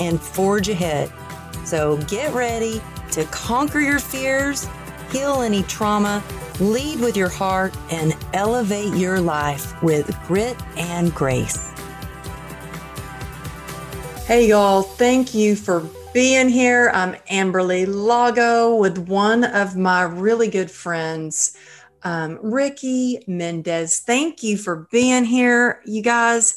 [0.00, 1.12] and forge ahead.
[1.64, 2.80] So get ready
[3.12, 4.68] to conquer your fears,
[5.10, 6.22] heal any trauma,
[6.60, 11.72] lead with your heart, and elevate your life with grit and grace.
[14.26, 16.90] Hey, y'all, thank you for being here.
[16.94, 21.56] I'm Amberly Lago with one of my really good friends,
[22.02, 24.00] um, Ricky Mendez.
[24.00, 26.56] Thank you for being here, you guys.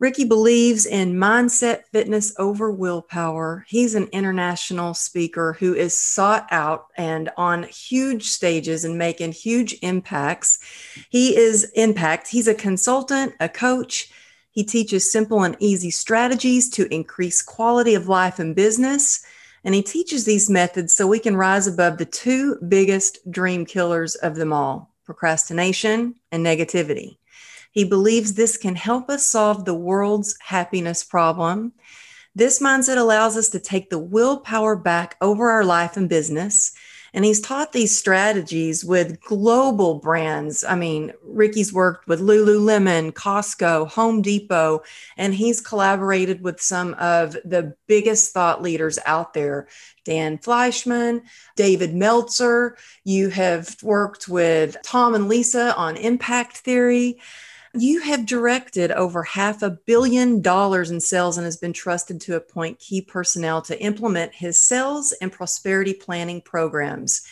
[0.00, 3.64] Ricky believes in mindset fitness over willpower.
[3.68, 9.76] He's an international speaker who is sought out and on huge stages and making huge
[9.82, 10.58] impacts.
[11.10, 12.28] He is impact.
[12.28, 14.10] He's a consultant, a coach.
[14.50, 19.24] He teaches simple and easy strategies to increase quality of life and business.
[19.62, 24.16] And he teaches these methods so we can rise above the two biggest dream killers
[24.16, 27.18] of them all procrastination and negativity.
[27.74, 31.72] He believes this can help us solve the world's happiness problem.
[32.32, 36.72] This mindset allows us to take the willpower back over our life and business.
[37.12, 40.64] And he's taught these strategies with global brands.
[40.64, 44.82] I mean, Ricky's worked with Lululemon, Costco, Home Depot,
[45.16, 49.68] and he's collaborated with some of the biggest thought leaders out there
[50.04, 51.22] Dan Fleyshman,
[51.56, 52.76] David Meltzer.
[53.04, 57.20] You have worked with Tom and Lisa on impact theory.
[57.76, 62.36] You have directed over half a billion dollars in sales and has been trusted to
[62.36, 67.26] appoint key personnel to implement his sales and prosperity planning programs.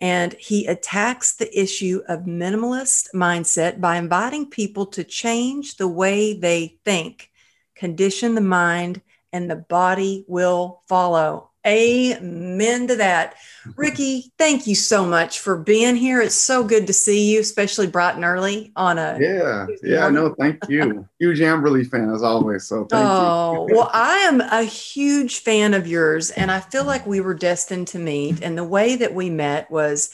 [0.00, 6.38] And he attacks the issue of minimalist mindset by inviting people to change the way
[6.38, 7.32] they think,
[7.74, 11.47] condition the mind, and the body will follow.
[11.68, 13.34] Amen to that.
[13.76, 16.22] Ricky, thank you so much for being here.
[16.22, 20.34] It's so good to see you, especially bright and early on a Yeah, yeah, no,
[20.34, 21.06] thank you.
[21.20, 22.64] huge Amberly fan as always.
[22.64, 23.76] So thank oh, you.
[23.76, 27.88] well, I am a huge fan of yours, and I feel like we were destined
[27.88, 28.42] to meet.
[28.42, 30.10] And the way that we met was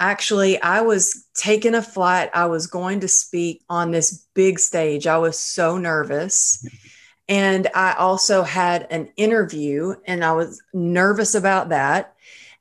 [0.00, 2.30] actually I was taking a flight.
[2.34, 5.06] I was going to speak on this big stage.
[5.06, 6.66] I was so nervous.
[7.28, 12.14] And I also had an interview and I was nervous about that.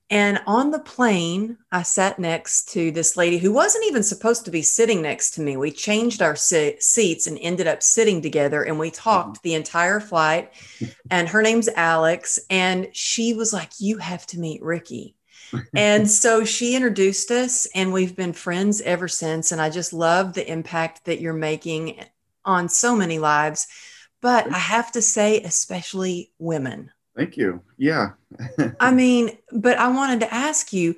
[0.10, 4.52] And on the plane, I sat next to this lady who wasn't even supposed to
[4.52, 5.58] be sitting next to me.
[5.58, 10.52] We changed our seats and ended up sitting together and we talked the entire flight.
[11.10, 12.40] And her name's Alex.
[12.50, 15.16] And she was like, You have to meet Ricky.
[15.76, 19.52] and so she introduced us, and we've been friends ever since.
[19.52, 22.04] And I just love the impact that you're making
[22.44, 23.68] on so many lives
[24.24, 26.90] but I have to say, especially women.
[27.16, 27.62] Thank you.
[27.78, 28.12] Yeah.
[28.80, 30.96] I mean, but I wanted to ask you,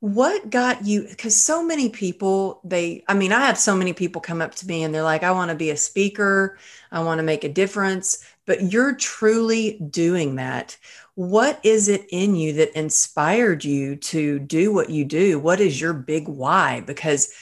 [0.00, 1.06] what got you?
[1.08, 4.66] Because so many people, they, I mean, I have so many people come up to
[4.66, 6.58] me and they're like, I want to be a speaker,
[6.90, 10.76] I want to make a difference, but you're truly doing that.
[11.14, 15.38] What is it in you that inspired you to do what you do?
[15.38, 16.80] What is your big why?
[16.82, 17.32] Because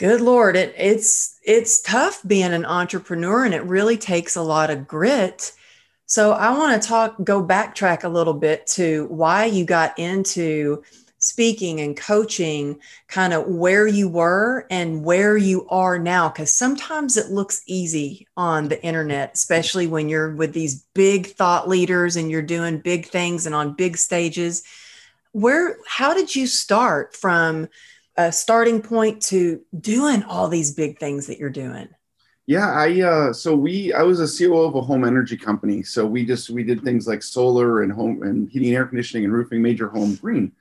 [0.00, 4.70] good lord it, it's it's tough being an entrepreneur and it really takes a lot
[4.70, 5.52] of grit.
[6.06, 10.82] So i want to talk go backtrack a little bit to why you got into
[11.18, 17.18] speaking and coaching kind of where you were and where you are now because sometimes
[17.18, 22.30] it looks easy on the internet especially when you're with these big thought leaders and
[22.30, 24.62] you're doing big things and on big stages.
[25.32, 27.68] Where how did you start from
[28.16, 31.88] a starting point to doing all these big things that you're doing?
[32.46, 35.84] Yeah, I uh, so we I was a CEO of a home energy company.
[35.84, 39.32] So we just we did things like solar and home and heating, air conditioning, and
[39.32, 40.52] roofing, major home green.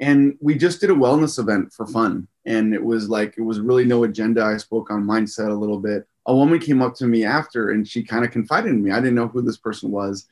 [0.00, 2.28] And we just did a wellness event for fun.
[2.44, 4.42] And it was like it was really no agenda.
[4.42, 6.08] I spoke on mindset a little bit.
[6.26, 8.90] A woman came up to me after and she kind of confided in me.
[8.90, 10.26] I didn't know who this person was.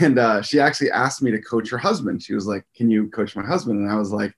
[0.00, 2.22] And uh, she actually asked me to coach her husband.
[2.22, 3.80] She was like, Can you coach my husband?
[3.80, 4.34] And I was like,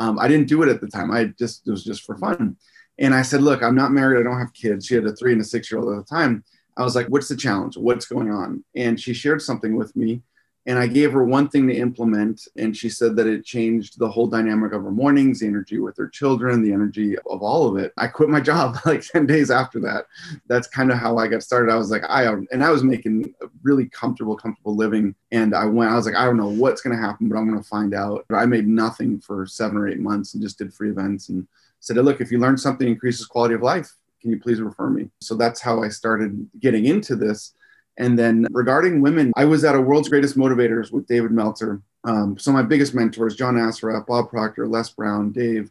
[0.00, 1.10] um, I didn't do it at the time.
[1.10, 2.56] I just it was just for fun.
[2.98, 4.18] And I said, look, I'm not married.
[4.18, 4.86] I don't have kids.
[4.86, 6.42] She had a three and a six year old at the time.
[6.76, 7.76] I was like, what's the challenge?
[7.76, 8.64] What's going on?
[8.74, 10.22] And she shared something with me.
[10.66, 14.08] And I gave her one thing to implement, and she said that it changed the
[14.08, 17.82] whole dynamic of her mornings, the energy with her children, the energy of all of
[17.82, 17.92] it.
[17.96, 20.06] I quit my job like 10 days after that.
[20.48, 21.72] That's kind of how I got started.
[21.72, 25.14] I was like, I, and I was making a really comfortable, comfortable living.
[25.32, 27.48] And I went, I was like, I don't know what's going to happen, but I'm
[27.48, 28.26] going to find out.
[28.28, 31.46] But I made nothing for seven or eight months and just did free events and
[31.80, 35.08] said, look, if you learn something increases quality of life, can you please refer me?
[35.20, 37.54] So that's how I started getting into this.
[38.00, 41.82] And then regarding women, I was at a World's Greatest Motivators with David Meltzer.
[42.04, 45.70] Um, so my biggest mentors, John Assaraf, Bob Proctor, Les Brown, Dave.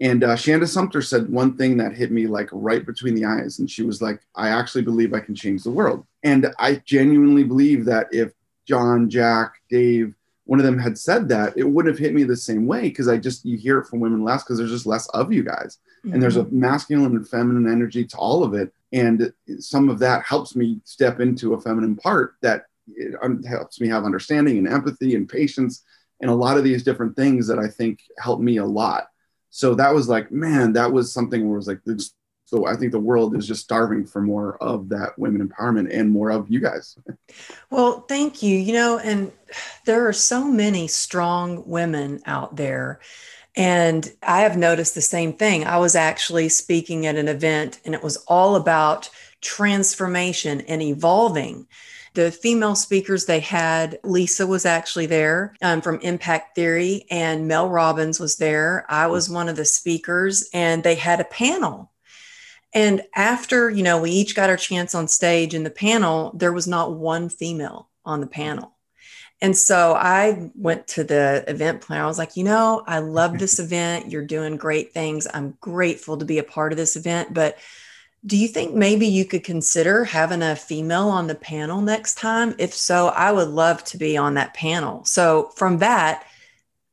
[0.00, 3.58] And uh, Shanda Sumpter said one thing that hit me like right between the eyes.
[3.58, 6.06] And she was like, I actually believe I can change the world.
[6.22, 8.32] And I genuinely believe that if
[8.64, 10.14] John, Jack, Dave,
[10.46, 13.08] one of them had said that, it wouldn't have hit me the same way because
[13.08, 15.76] I just, you hear it from women less because there's just less of you guys.
[15.98, 16.14] Mm-hmm.
[16.14, 16.60] And there's a mm-hmm.
[16.60, 21.20] masculine and feminine energy to all of it and some of that helps me step
[21.20, 22.64] into a feminine part that
[23.22, 25.84] um, helps me have understanding and empathy and patience
[26.20, 29.08] and a lot of these different things that i think help me a lot.
[29.50, 32.14] So that was like man that was something where it was like this,
[32.44, 36.10] so i think the world is just starving for more of that women empowerment and
[36.10, 36.96] more of you guys.
[37.70, 38.58] Well thank you.
[38.58, 39.32] You know and
[39.84, 43.00] there are so many strong women out there
[43.58, 45.64] and I have noticed the same thing.
[45.64, 49.10] I was actually speaking at an event and it was all about
[49.40, 51.66] transformation and evolving.
[52.14, 57.68] The female speakers they had, Lisa was actually there um, from Impact Theory, and Mel
[57.68, 58.86] Robbins was there.
[58.88, 61.92] I was one of the speakers, and they had a panel.
[62.74, 66.52] And after, you know, we each got our chance on stage in the panel, there
[66.52, 68.77] was not one female on the panel.
[69.40, 72.04] And so I went to the event planner.
[72.04, 74.10] I was like, you know, I love this event.
[74.10, 75.26] You're doing great things.
[75.32, 77.32] I'm grateful to be a part of this event.
[77.32, 77.58] But
[78.26, 82.54] do you think maybe you could consider having a female on the panel next time?
[82.58, 85.04] If so, I would love to be on that panel.
[85.04, 86.26] So from that,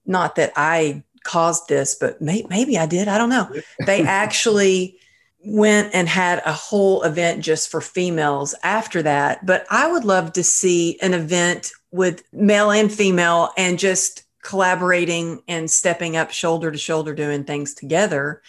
[0.06, 3.08] not that I caused this, but may, maybe I did.
[3.08, 3.50] I don't know.
[3.86, 5.00] They actually
[5.44, 9.46] went and had a whole event just for females after that.
[9.46, 15.42] But I would love to see an event with male and female and just collaborating
[15.48, 18.42] and stepping up shoulder to shoulder doing things together.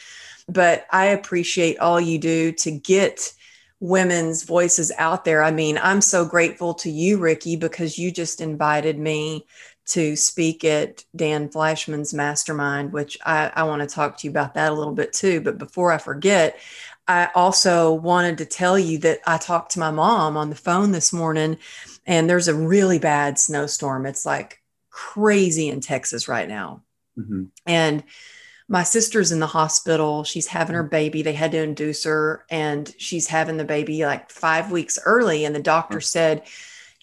[0.48, 3.32] But i appreciate all you do to get
[3.78, 5.42] women's voices out there.
[5.42, 9.46] I mean i'm so grateful to you ricky because you just invited me
[9.86, 14.54] to speak at dan Fleyshman's mastermind which i, I want to talk to you about
[14.54, 16.58] that a little bit too but before i forget
[17.08, 20.92] i also wanted to tell you that i talked to my mom on the phone
[20.92, 21.58] this morning
[22.06, 24.06] and there's a really bad snowstorm.
[24.06, 26.82] It's like crazy in Texas right now.
[27.18, 27.44] Mm-hmm.
[27.66, 28.04] And
[28.68, 30.24] my sister's in the hospital.
[30.24, 31.22] She's having her baby.
[31.22, 35.44] They had to induce her, and she's having the baby like five weeks early.
[35.44, 36.44] And the doctor said,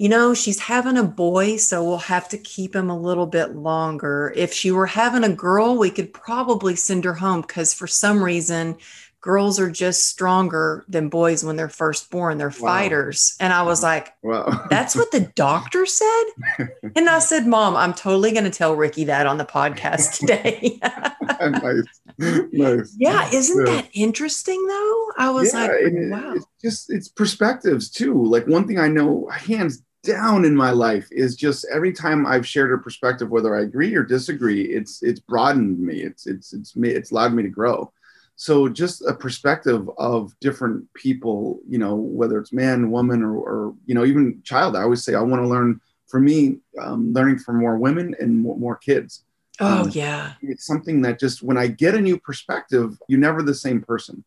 [0.03, 3.55] you know, she's having a boy, so we'll have to keep him a little bit
[3.55, 4.33] longer.
[4.35, 8.21] If she were having a girl, we could probably send her home because for some
[8.21, 8.75] reason
[9.21, 12.37] girls are just stronger than boys when they're first born.
[12.37, 12.67] They're wow.
[12.67, 13.37] fighters.
[13.39, 14.65] And I was like, wow.
[14.69, 16.23] that's what the doctor said?
[16.97, 20.81] and I said, Mom, I'm totally going to tell Ricky that on the podcast today.
[21.39, 21.85] nice.
[22.51, 22.95] Nice.
[22.99, 23.29] Yeah.
[23.33, 23.73] Isn't yeah.
[23.75, 25.11] that interesting though?
[25.17, 26.33] I was yeah, like, wow.
[26.33, 28.21] It's just, it's perspectives too.
[28.21, 32.47] Like one thing I know hands down in my life is just every time I've
[32.47, 36.01] shared a perspective, whether I agree or disagree, it's, it's broadened me.
[36.01, 37.91] It's, it's, it's, it's allowed me to grow.
[38.35, 43.75] So just a perspective of different people you know whether it's man woman or, or
[43.85, 47.39] you know even child i always say i want to learn for me um, learning
[47.39, 49.23] from more women and more, more kids.
[49.59, 50.33] Oh um, yeah.
[50.41, 54.23] it's something that just when i get a new perspective you're never the same person.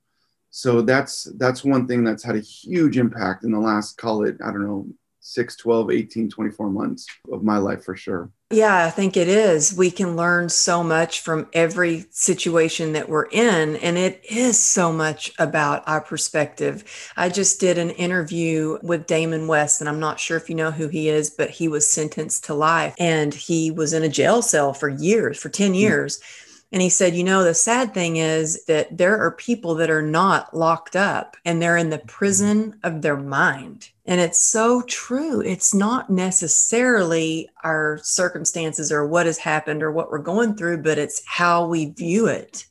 [0.50, 4.38] So that's that's one thing that's had a huge impact in the last call it
[4.42, 4.86] i don't know
[5.26, 9.76] 6 12 18 24 months of my life for sure yeah, I think it is.
[9.76, 14.92] We can learn so much from every situation that we're in, and it is so
[14.92, 16.84] much about our perspective.
[17.16, 20.70] I just did an interview with Damon West, and I'm not sure if you know
[20.70, 24.42] who he is, but he was sentenced to life and he was in a jail
[24.42, 25.74] cell for years, for 10 hmm.
[25.74, 26.18] years.
[26.18, 26.42] Mm-hmm
[26.72, 30.02] and he said, You know, the sad thing is that there are people that are
[30.02, 33.90] not locked up and they're in the prison of their mind.
[34.06, 35.40] And it's so true.
[35.40, 40.98] It's not necessarily our circumstances or what has happened or what we're going through, but
[40.98, 42.66] it's how we view it.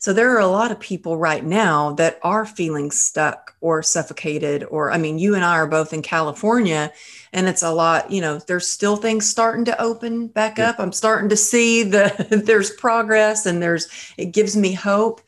[0.00, 4.64] So there are a lot of people right now that are feeling stuck or suffocated,
[4.64, 6.90] or I mean, you and I are both in California
[7.32, 10.70] and it's a lot, you know, there's still things starting to open back yeah.
[10.70, 10.80] up.
[10.80, 15.20] I'm starting to see the there's progress and there's it gives me hope.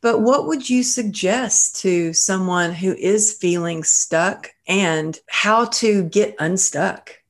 [0.00, 6.36] But what would you suggest to someone who is feeling stuck and how to get
[6.38, 7.20] unstuck?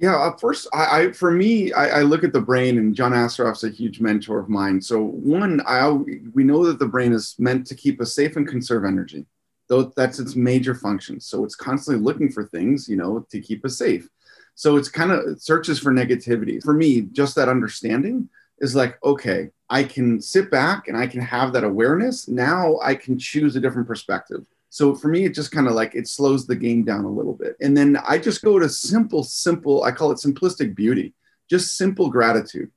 [0.00, 3.12] Yeah, uh, first, I, I for me, I, I, look at the brain, and John
[3.12, 4.80] Assaraf's a huge mentor of mine.
[4.80, 8.46] So one, I we know that the brain is meant to keep us safe and
[8.46, 9.26] conserve energy,
[9.68, 11.18] though that's its major function.
[11.18, 14.08] So it's constantly looking for things, you know, to keep us safe.
[14.54, 16.62] So it's kind of it searches for negativity.
[16.62, 18.28] For me, just that understanding
[18.60, 22.28] is like, okay, I can sit back and I can have that awareness.
[22.28, 24.46] Now I can choose a different perspective.
[24.70, 27.32] So for me, it just kind of like it slows the game down a little
[27.32, 27.56] bit.
[27.60, 31.14] And then I just go to simple, simple, I call it simplistic beauty,
[31.48, 32.70] just simple gratitude.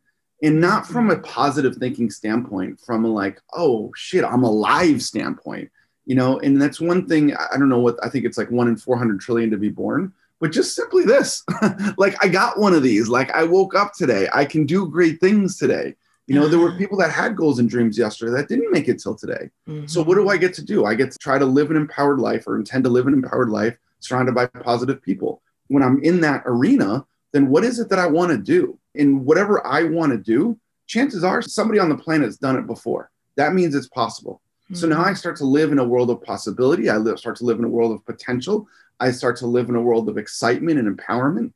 [0.44, 5.70] And not from a positive thinking standpoint, from a like, oh shit, I'm alive standpoint,
[6.06, 6.40] you know.
[6.40, 9.20] And that's one thing, I don't know what I think it's like one in 400
[9.20, 11.44] trillion to be born, but just simply this
[11.98, 13.08] like, I got one of these.
[13.08, 15.96] Like, I woke up today, I can do great things today.
[16.32, 19.02] You know, there were people that had goals and dreams yesterday that didn't make it
[19.02, 19.50] till today.
[19.68, 19.88] Mm-hmm.
[19.88, 20.86] So what do I get to do?
[20.86, 23.50] I get to try to live an empowered life or intend to live an empowered
[23.50, 25.42] life surrounded by positive people.
[25.68, 28.80] When I'm in that arena, then what is it that I want to do?
[28.96, 30.58] And whatever I want to do,
[30.88, 33.12] chances are somebody on the planet has done it before.
[33.36, 34.42] That means it's possible.
[34.66, 34.76] Mm-hmm.
[34.76, 35.10] So now mm-hmm.
[35.10, 36.90] I start to live in a world of possibility.
[36.90, 38.68] I live, start to live in a world of potential.
[39.02, 41.52] I start to live in a world of excitement and empowerment.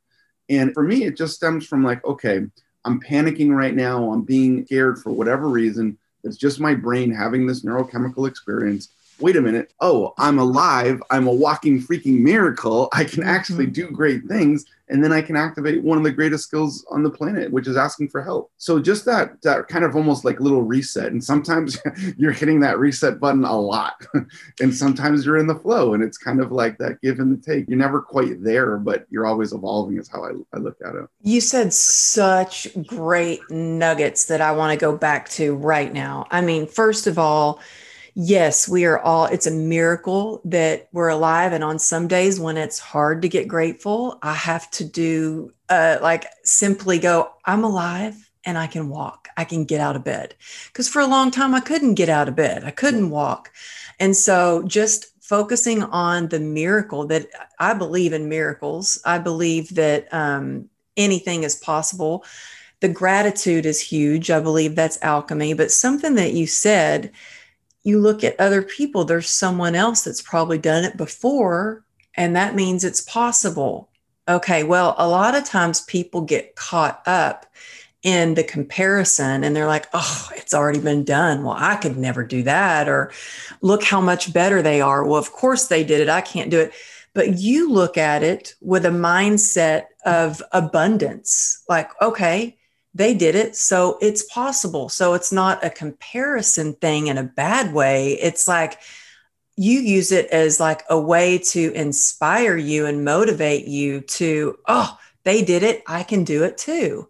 [0.48, 2.42] And for me, it just stems from like, okay,
[2.86, 4.12] I'm panicking right now.
[4.12, 5.98] I'm being scared for whatever reason.
[6.22, 8.90] It's just my brain having this neurochemical experience.
[9.18, 9.72] Wait a minute.
[9.80, 11.02] Oh, I'm alive.
[11.10, 12.88] I'm a walking freaking miracle.
[12.92, 13.72] I can actually mm-hmm.
[13.72, 17.10] do great things and then I can activate one of the greatest skills on the
[17.10, 18.52] planet, which is asking for help.
[18.56, 21.12] So just that that kind of almost like little reset.
[21.12, 21.78] And sometimes
[22.16, 23.94] you're hitting that reset button a lot,
[24.60, 27.42] and sometimes you're in the flow, and it's kind of like that give and the
[27.42, 27.68] take.
[27.68, 29.98] You're never quite there, but you're always evolving.
[29.98, 31.08] Is how I, I look at it.
[31.22, 36.26] You said such great nuggets that I want to go back to right now.
[36.30, 37.60] I mean, first of all
[38.16, 41.52] yes, we are all, it's a miracle that we're alive.
[41.52, 45.98] And on some days when it's hard to get grateful, I have to do uh,
[46.00, 49.28] like simply go, I'm alive and I can walk.
[49.36, 50.34] I can get out of bed.
[50.68, 53.52] Because for a long time, I couldn't get out of bed, I couldn't walk.
[54.00, 57.26] And so just focusing on the miracle that
[57.58, 62.24] I believe in miracles, I believe that um, anything is possible.
[62.80, 64.30] The gratitude is huge.
[64.30, 65.52] I believe that's alchemy.
[65.52, 67.12] But something that you said,
[67.86, 71.84] you look at other people, there's someone else that's probably done it before,
[72.16, 73.88] and that means it's possible.
[74.28, 77.46] Okay, well, a lot of times people get caught up
[78.02, 81.44] in the comparison and they're like, oh, it's already been done.
[81.44, 82.88] Well, I could never do that.
[82.88, 83.12] Or
[83.62, 85.04] look how much better they are.
[85.04, 86.08] Well, of course they did it.
[86.08, 86.72] I can't do it.
[87.14, 92.55] But you look at it with a mindset of abundance like, okay,
[92.96, 94.88] they did it so it's possible.
[94.88, 98.12] So it's not a comparison thing in a bad way.
[98.14, 98.80] It's like
[99.56, 104.98] you use it as like a way to inspire you and motivate you to oh
[105.24, 105.82] they did it.
[105.86, 107.08] I can do it too.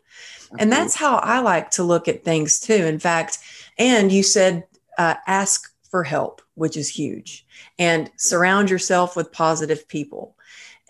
[0.59, 3.39] And that's how i like to look at things too in fact.
[3.79, 4.65] And you said
[4.99, 7.47] uh, ask for help which is huge.
[7.79, 10.35] And surround yourself with positive people.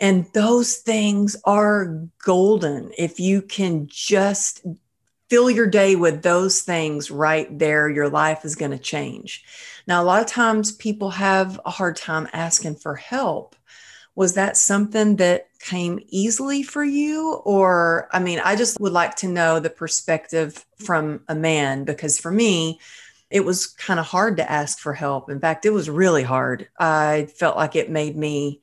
[0.01, 4.65] And those things are golden if you can just
[5.29, 9.45] fill your day with those things right there, your life is going to change.
[9.87, 13.57] Now, a lot of times people have a hard time asking for help.
[14.15, 17.35] Was that something that came easily for you?
[17.45, 22.19] Or, I mean, I just would like to know the perspective from a man because
[22.19, 22.81] for me,
[23.31, 25.29] it was kind of hard to ask for help.
[25.29, 26.69] In fact, it was really hard.
[26.79, 28.61] I felt like it made me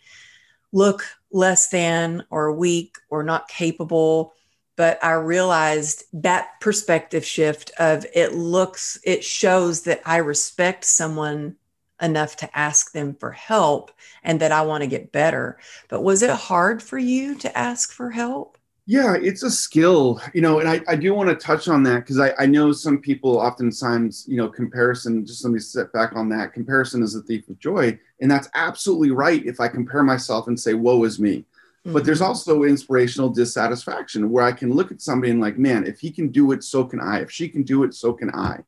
[0.72, 4.34] look less than or weak or not capable
[4.76, 11.56] but I realized that perspective shift of it looks, it shows that I respect someone
[12.02, 13.92] enough to ask them for help
[14.24, 15.58] and that I want to get better.
[15.90, 18.58] But was it hard for you to ask for help?
[18.86, 22.00] Yeah, it's a skill, you know, and I, I do want to touch on that
[22.00, 26.18] because I, I know some people oftentimes, you know, comparison, just let me sit back
[26.18, 26.52] on that.
[26.52, 27.98] Comparison is a thief of joy.
[28.20, 29.46] And that's absolutely right.
[29.46, 31.46] If I compare myself and say, woe is me,
[31.86, 32.28] but there's mm-hmm.
[32.28, 36.30] also inspirational dissatisfaction where I can look at somebody and like, man, if he can
[36.30, 37.20] do it, so can I.
[37.20, 38.60] If she can do it, so can I.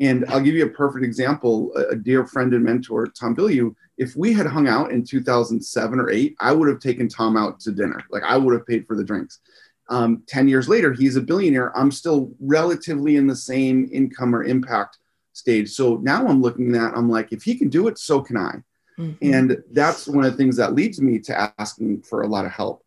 [0.00, 1.72] And I'll give you a perfect example.
[1.76, 6.10] A dear friend and mentor, Tom Bilyeu, if we had hung out in 2007 or
[6.10, 8.02] eight, I would have taken Tom out to dinner.
[8.10, 9.40] Like I would have paid for the drinks.
[9.90, 11.76] Um, 10 years later, he's a billionaire.
[11.76, 14.98] I'm still relatively in the same income or impact
[15.32, 15.70] stage.
[15.70, 18.62] So now I'm looking at, I'm like, if he can do it, so can I.
[18.98, 19.34] Mm-hmm.
[19.34, 22.52] And that's one of the things that leads me to asking for a lot of
[22.52, 22.84] help.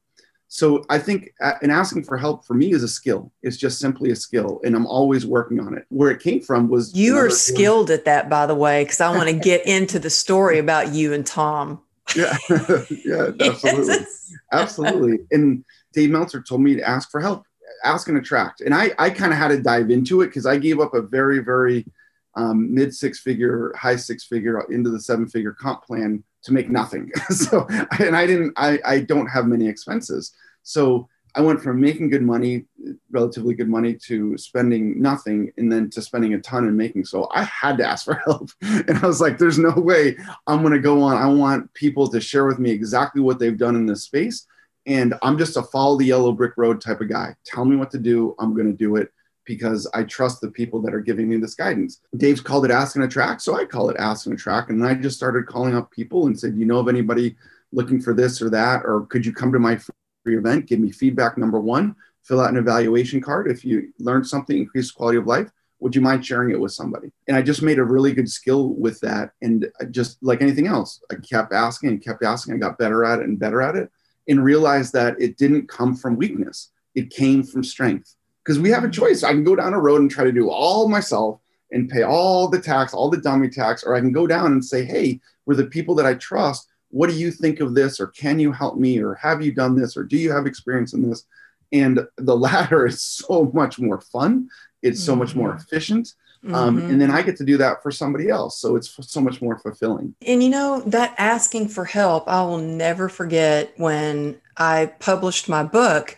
[0.54, 3.32] So I think and asking for help for me is a skill.
[3.42, 5.86] It's just simply a skill, and I'm always working on it.
[5.88, 9.16] Where it came from was you are skilled at that, by the way, because I
[9.16, 11.80] want to get into the story about you and Tom.
[12.18, 14.36] Yeah, yeah, absolutely, yes.
[14.52, 15.20] absolutely.
[15.32, 15.64] And
[15.94, 17.46] Dave Meltzer told me to ask for help,
[17.86, 18.60] ask and attract.
[18.60, 21.02] And I, I kind of had to dive into it because I gave up a
[21.02, 21.86] very, very
[22.36, 26.70] um, mid six figure, high six figure into the seven figure comp plan to make
[26.70, 27.12] nothing.
[27.30, 27.68] so,
[28.00, 30.34] and I didn't, I, I don't have many expenses.
[30.64, 32.66] So I went from making good money,
[33.10, 37.06] relatively good money, to spending nothing, and then to spending a ton and making.
[37.06, 40.62] So I had to ask for help, and I was like, "There's no way I'm
[40.62, 41.16] going to go on.
[41.16, 44.46] I want people to share with me exactly what they've done in this space,
[44.86, 47.36] and I'm just a follow the yellow brick road type of guy.
[47.46, 48.36] Tell me what to do.
[48.40, 49.12] I'm going to do it."
[49.46, 52.00] Because I trust the people that are giving me this guidance.
[52.16, 54.70] Dave's called it Ask and Attract, so I call it Ask and Attract.
[54.70, 57.36] And I just started calling up people and said, "You know of anybody
[57.72, 59.80] looking for this or that, or could you come to my
[60.24, 63.50] free event, give me feedback number one, fill out an evaluation card.
[63.50, 67.12] If you learned something, increase quality of life, would you mind sharing it with somebody?
[67.28, 69.32] And I just made a really good skill with that.
[69.42, 72.54] And just like anything else, I kept asking and kept asking.
[72.54, 73.90] I got better at it and better at it
[74.28, 78.16] and realized that it didn't come from weakness, it came from strength.
[78.44, 79.24] Because we have a choice.
[79.24, 81.40] I can go down a road and try to do all myself
[81.72, 84.64] and pay all the tax, all the dummy tax, or I can go down and
[84.64, 88.00] say, hey, we're the people that I trust what do you think of this?
[88.00, 89.02] Or can you help me?
[89.02, 89.98] Or have you done this?
[89.98, 91.26] Or do you have experience in this?
[91.72, 94.50] And the latter is so much more fun.
[94.82, 95.62] It's so much more mm-hmm.
[95.62, 96.14] efficient.
[96.44, 96.90] Um, mm-hmm.
[96.90, 98.60] and then i get to do that for somebody else.
[98.60, 100.16] So it's so much more fulfilling.
[100.26, 105.62] And you know that asking for help i will never forget when i published my
[105.62, 106.18] book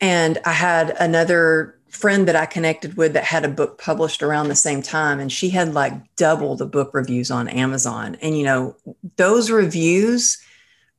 [0.00, 4.48] and i had another friend that I connected with that had a book published around
[4.48, 8.16] the same time, and she had like double the book reviews on Amazon.
[8.20, 8.76] And, you know,
[9.16, 10.38] those reviews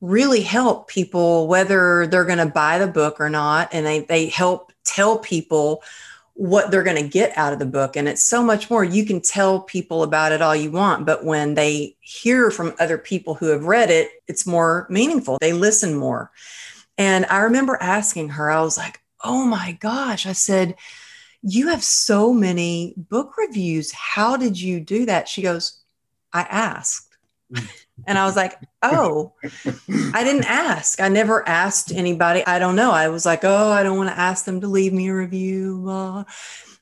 [0.00, 3.68] really help people whether they're going to buy the book or not.
[3.72, 5.82] And they, they help tell people
[6.34, 7.96] what they're going to get out of the book.
[7.96, 8.84] And it's so much more.
[8.84, 12.96] You can tell people about it all you want, but when they hear from other
[12.96, 15.38] people who have read it, it's more meaningful.
[15.40, 16.30] They listen more.
[16.98, 20.26] And I remember asking her, I was like, oh my gosh.
[20.26, 20.74] I said,
[21.40, 23.92] you have so many book reviews.
[23.92, 25.28] How did you do that?
[25.28, 25.80] She goes,
[26.32, 27.16] I asked.
[28.06, 29.32] And I was like, oh,
[30.12, 31.00] I didn't ask.
[31.00, 32.44] I never asked anybody.
[32.46, 32.90] I don't know.
[32.90, 36.24] I was like, oh, I don't want to ask them to leave me a review.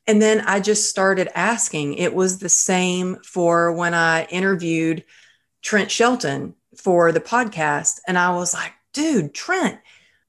[0.08, 1.94] And then I just started asking.
[1.94, 5.04] It was the same for when I interviewed
[5.62, 8.00] Trent Shelton for the podcast.
[8.08, 9.78] And I was like, dude, Trent,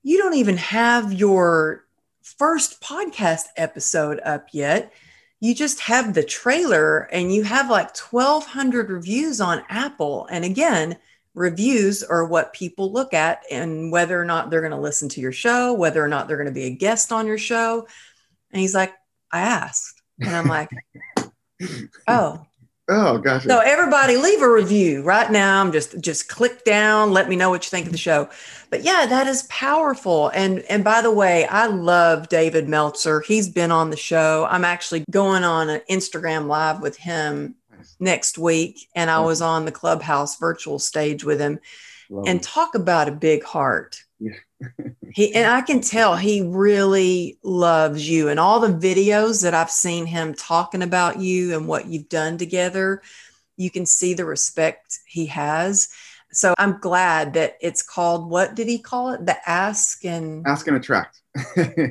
[0.07, 1.83] you don't even have your
[2.21, 4.93] first podcast episode up yet.
[5.41, 10.25] You just have the trailer and you have like 1,200 reviews on Apple.
[10.31, 10.97] And again,
[11.33, 15.19] reviews are what people look at and whether or not they're going to listen to
[15.19, 17.85] your show, whether or not they're going to be a guest on your show.
[18.51, 18.93] And he's like,
[19.29, 20.01] I asked.
[20.21, 20.69] And I'm like,
[22.07, 22.45] oh,
[22.89, 23.49] Oh, gotcha.
[23.49, 25.59] So everybody leave a review right now.
[25.61, 28.29] I'm just just click down, let me know what you think of the show.
[28.69, 30.29] But yeah, that is powerful.
[30.29, 33.19] And and by the way, I love David Meltzer.
[33.21, 34.47] He's been on the show.
[34.49, 37.55] I'm actually going on an Instagram live with him
[37.99, 41.59] next week and I was on the Clubhouse virtual stage with him.
[42.09, 44.01] Love and talk about a big heart.
[44.19, 44.35] Yeah.
[45.17, 49.71] he and I can tell he really loves you and all the videos that I've
[49.71, 53.01] seen him talking about you and what you've done together,
[53.55, 55.89] you can see the respect he has.
[56.31, 59.25] So I'm glad that it's called what did he call it?
[59.25, 61.19] The ask and ask and attract.
[61.57, 61.87] yeah.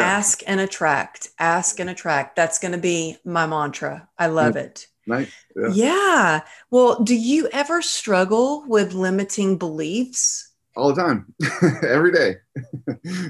[0.00, 1.28] Ask and attract.
[1.38, 2.36] Ask and attract.
[2.36, 4.08] That's going to be my mantra.
[4.18, 4.64] I love mm.
[4.64, 4.86] it.
[5.06, 5.30] Nice.
[5.54, 5.72] Yeah.
[5.74, 6.40] yeah.
[6.70, 10.49] Well, do you ever struggle with limiting beliefs?
[10.76, 11.32] All the time,
[11.82, 12.36] every day.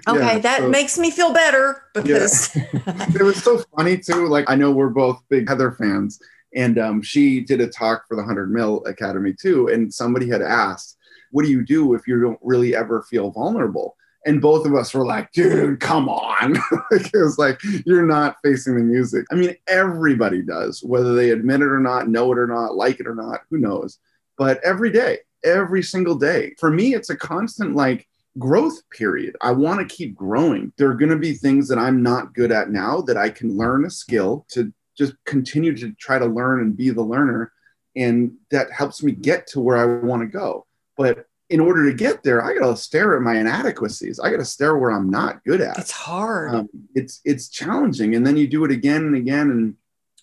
[0.09, 4.27] okay, yeah, that so, makes me feel better because it was so funny too.
[4.29, 6.21] Like I know we're both big Heather fans,
[6.55, 10.43] and um, she did a talk for the Hundred Mil Academy too, and somebody had
[10.43, 10.97] asked,
[11.31, 14.93] "What do you do if you don't really ever feel vulnerable?" And both of us
[14.93, 16.57] were like, dude, come on.
[16.91, 19.25] it was like, you're not facing the music.
[19.33, 23.01] I mean, everybody does, whether they admit it or not, know it or not, like
[23.01, 23.99] it or not, who knows.
[24.37, 26.55] But every day, every single day.
[26.59, 29.37] For me, it's a constant like growth period.
[29.41, 30.73] I want to keep growing.
[30.77, 33.57] There are going to be things that I'm not good at now that I can
[33.57, 37.53] learn a skill to just continue to try to learn and be the learner.
[37.97, 40.67] And that helps me get to where I want to go.
[40.97, 44.21] But in order to get there, I got to stare at my inadequacies.
[44.21, 45.79] I got to stare where I'm not good at.
[45.79, 46.55] It's hard.
[46.55, 49.51] Um, it's it's challenging, and then you do it again and again.
[49.51, 49.75] And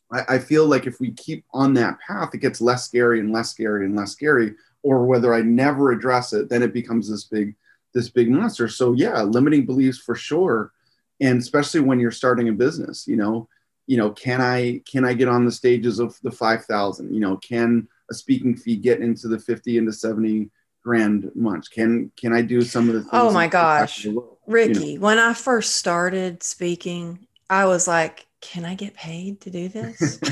[0.10, 3.34] I, I feel like if we keep on that path, it gets less scary and
[3.34, 7.26] less scary and less scary or whether I never address it, then it becomes this
[7.26, 7.56] big,
[7.94, 8.68] this big monster.
[8.68, 10.72] So yeah, limiting beliefs for sure.
[11.20, 13.50] And especially when you're starting a business, you know,
[13.88, 17.14] you know, can I can I get on the stages of the five thousand?
[17.14, 20.50] You know, can a speaking fee get into the fifty into seventy
[20.84, 21.72] grand much?
[21.72, 23.10] Can can I do some of the things?
[23.14, 25.06] Oh my gosh, world, Ricky, you know?
[25.06, 30.20] when I first started speaking, I was like, can I get paid to do this?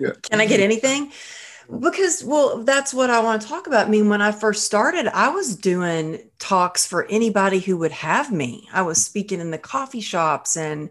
[0.00, 0.10] Yeah.
[0.22, 1.12] can I get anything?
[1.80, 3.86] Because, well, that's what I want to talk about.
[3.86, 8.30] I mean, when I first started, I was doing talks for anybody who would have
[8.30, 8.68] me.
[8.72, 10.90] I was speaking in the coffee shops and,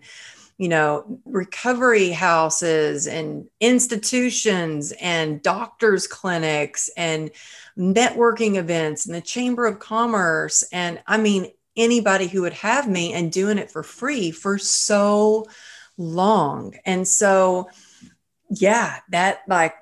[0.58, 7.32] you know, recovery houses and institutions and doctors' clinics and
[7.78, 10.64] networking events and the Chamber of Commerce.
[10.72, 15.48] And I mean, anybody who would have me and doing it for free for so
[15.98, 16.76] long.
[16.86, 17.70] And so,
[18.50, 19.74] yeah, that like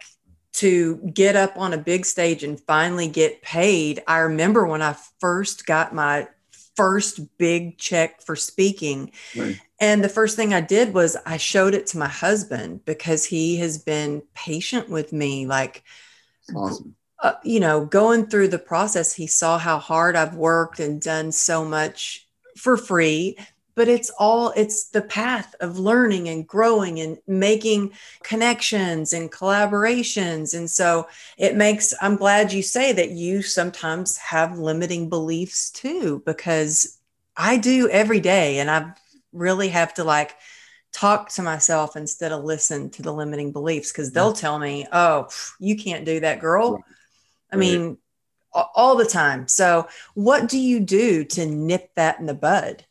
[0.53, 4.03] to get up on a big stage and finally get paid.
[4.07, 6.27] I remember when I first got my
[6.75, 9.11] first big check for speaking.
[9.35, 9.59] Right.
[9.79, 13.57] And the first thing I did was I showed it to my husband because he
[13.57, 15.45] has been patient with me.
[15.47, 15.83] Like,
[16.55, 16.95] Awesome.
[17.19, 21.31] uh, you know, going through the process, he saw how hard I've worked and done
[21.31, 23.37] so much for free.
[23.75, 30.53] But it's all, it's the path of learning and growing and making connections and collaborations.
[30.53, 31.07] And so
[31.37, 36.99] it makes, I'm glad you say that you sometimes have limiting beliefs too, because
[37.37, 38.59] I do every day.
[38.59, 38.93] And I
[39.31, 40.35] really have to like,
[40.91, 45.27] talk to myself instead of listen to the limiting beliefs because they'll tell me, oh,
[45.59, 46.83] you can't do that, girl.
[47.51, 47.97] I mean,
[48.53, 49.47] all the time.
[49.47, 52.85] So, what do you do to nip that in the bud?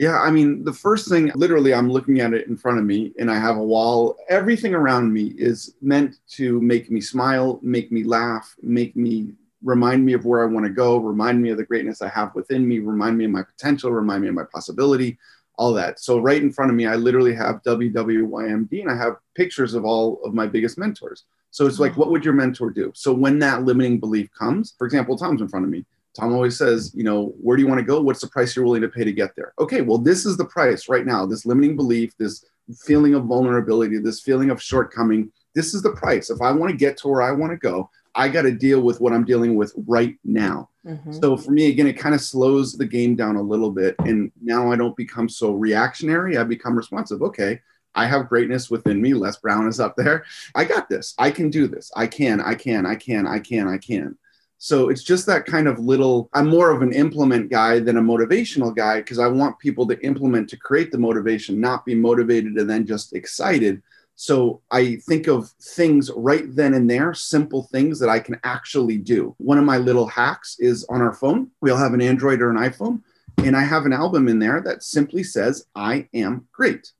[0.00, 3.12] Yeah, I mean, the first thing, literally, I'm looking at it in front of me
[3.18, 4.16] and I have a wall.
[4.30, 10.06] Everything around me is meant to make me smile, make me laugh, make me remind
[10.06, 12.66] me of where I want to go, remind me of the greatness I have within
[12.66, 15.18] me, remind me of my potential, remind me of my possibility,
[15.58, 16.00] all that.
[16.00, 19.84] So, right in front of me, I literally have WWYMD and I have pictures of
[19.84, 21.24] all of my biggest mentors.
[21.50, 22.90] So, it's like, what would your mentor do?
[22.94, 25.84] So, when that limiting belief comes, for example, Tom's in front of me.
[26.18, 28.00] Tom always says, you know, where do you want to go?
[28.00, 29.52] What's the price you're willing to pay to get there?
[29.58, 31.24] Okay, well, this is the price right now.
[31.24, 32.44] This limiting belief, this
[32.84, 36.30] feeling of vulnerability, this feeling of shortcoming, this is the price.
[36.30, 38.80] If I want to get to where I want to go, I got to deal
[38.80, 40.68] with what I'm dealing with right now.
[40.84, 41.20] Mhm.
[41.20, 43.94] So for me, again, it kind of slows the game down a little bit.
[44.00, 46.36] And now I don't become so reactionary.
[46.36, 47.22] I become responsive.
[47.22, 47.60] Okay,
[47.94, 49.14] I have greatness within me.
[49.14, 50.24] Les Brown is up there.
[50.54, 51.14] I got this.
[51.18, 51.92] I can do this.
[51.94, 54.16] I can, I can, I can, I can, I can.
[54.62, 58.02] So it's just that kind of little, I'm more of an implement guy than a
[58.02, 62.52] motivational guy because I want people to implement to create the motivation, not be motivated
[62.58, 63.82] and then just excited.
[64.16, 68.98] So I think of things right then and there, simple things that I can actually
[68.98, 69.34] do.
[69.38, 71.50] One of my little hacks is on our phone.
[71.62, 73.00] We all have an Android or an iPhone.
[73.38, 76.92] And I have an album in there that simply says, I am great.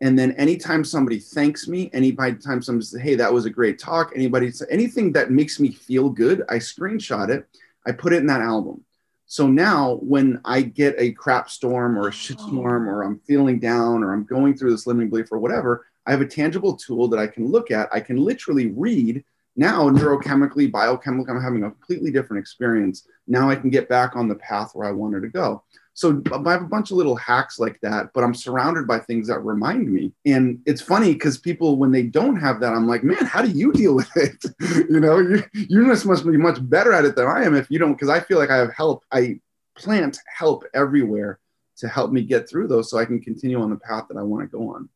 [0.00, 4.12] And then anytime somebody thanks me, anytime somebody says, hey, that was a great talk,
[4.14, 7.48] anybody, anything that makes me feel good, I screenshot it,
[7.86, 8.84] I put it in that album.
[9.26, 12.46] So now when I get a crap storm or a shit oh.
[12.46, 16.12] storm or I'm feeling down or I'm going through this limiting belief or whatever, I
[16.12, 17.88] have a tangible tool that I can look at.
[17.92, 19.24] I can literally read
[19.58, 23.08] now neurochemically, biochemically, I'm having a completely different experience.
[23.26, 25.64] Now I can get back on the path where I wanted to go.
[25.98, 29.26] So I have a bunch of little hacks like that, but I'm surrounded by things
[29.26, 30.12] that remind me.
[30.24, 33.50] And it's funny because people, when they don't have that, I'm like, man, how do
[33.50, 34.44] you deal with it?
[34.88, 37.68] you know, you, you must, must be much better at it than I am if
[37.68, 39.02] you don't, because I feel like I have help.
[39.10, 39.40] I
[39.76, 41.40] plant help everywhere
[41.78, 44.22] to help me get through those so I can continue on the path that I
[44.22, 44.88] want to go on.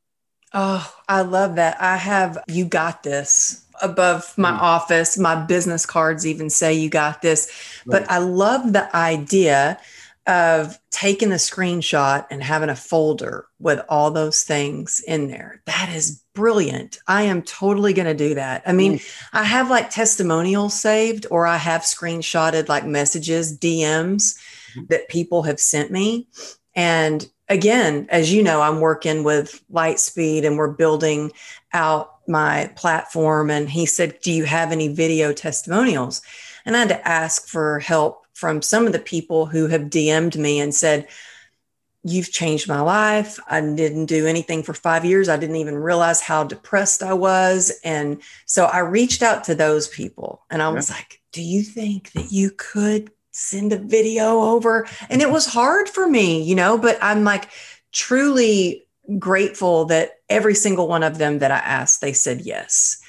[0.55, 1.83] Oh, I love that.
[1.83, 4.61] I have you got this above my Mm.
[4.61, 5.19] office.
[5.19, 7.51] My business cards even say you got this.
[7.87, 9.81] But I love the idea
[10.27, 15.61] of taking a screenshot and having a folder with all those things in there.
[15.67, 16.99] That is brilliant.
[17.09, 18.63] I am totally going to do that.
[18.65, 19.01] I mean,
[19.33, 24.37] I have like testimonials saved or I have screenshotted like messages, DMs
[24.77, 24.89] Mhm.
[24.89, 26.29] that people have sent me.
[26.75, 31.33] And again, as you know, I'm working with Lightspeed and we're building
[31.73, 33.51] out my platform.
[33.51, 36.23] And he said, Do you have any video testimonials?
[36.65, 40.37] And I had to ask for help from some of the people who have DM'd
[40.37, 41.07] me and said,
[42.03, 43.39] You've changed my life.
[43.47, 45.29] I didn't do anything for five years.
[45.29, 47.71] I didn't even realize how depressed I was.
[47.85, 52.11] And so I reached out to those people and I was like, Do you think
[52.15, 54.89] that you could send a video over?
[55.09, 57.49] And it was hard for me, you know, but I'm like
[57.93, 58.85] truly
[59.21, 63.01] grateful that every single one of them that I asked, they said yes.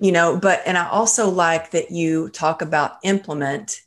[0.00, 3.80] You know, but and I also like that you talk about implement.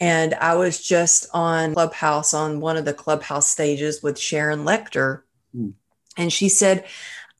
[0.00, 5.22] And I was just on Clubhouse on one of the Clubhouse stages with Sharon Lechter.
[5.52, 5.70] Hmm.
[6.16, 6.84] And she said,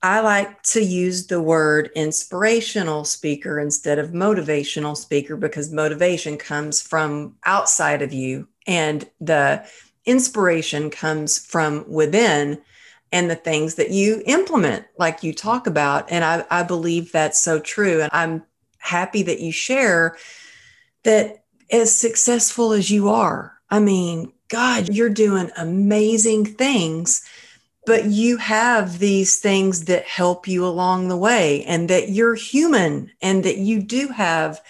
[0.02, 6.80] I like to use the word inspirational speaker instead of motivational speaker because motivation comes
[6.80, 9.66] from outside of you and the
[10.04, 12.62] inspiration comes from within
[13.10, 16.10] and the things that you implement, like you talk about.
[16.12, 18.00] And I, I believe that's so true.
[18.00, 18.44] And I'm
[18.78, 20.16] happy that you share
[21.02, 27.22] that as successful as you are, I mean, God, you're doing amazing things,
[27.84, 33.10] but you have these things that help you along the way, and that you're human,
[33.20, 34.60] and that you do have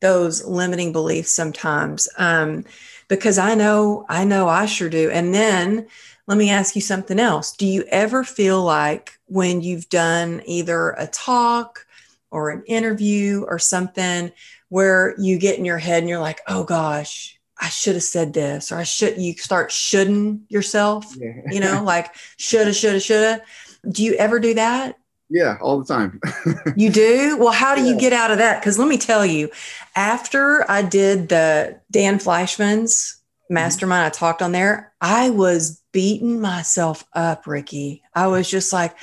[0.00, 2.08] those limiting beliefs sometimes.
[2.18, 2.64] Um,
[3.08, 5.10] because I know, I know I sure do.
[5.10, 5.86] And then
[6.26, 7.52] let me ask you something else.
[7.52, 11.86] Do you ever feel like when you've done either a talk
[12.30, 14.32] or an interview or something
[14.68, 18.32] where you get in your head and you're like, oh gosh, I should have said
[18.32, 21.40] this, or I should, you start shouldn't yourself, yeah.
[21.50, 23.42] you know, like shoulda, shoulda, shoulda.
[23.88, 24.98] Do you ever do that?
[25.28, 26.20] Yeah, all the time.
[26.76, 27.36] you do?
[27.38, 27.88] Well, how do yeah.
[27.88, 28.60] you get out of that?
[28.60, 29.50] Because let me tell you,
[29.96, 33.54] after I did the Dan Fleyshman's mm-hmm.
[33.54, 34.24] mastermind, mm-hmm.
[34.24, 38.02] I talked on there, I was beating myself up, Ricky.
[38.14, 38.96] I was just like,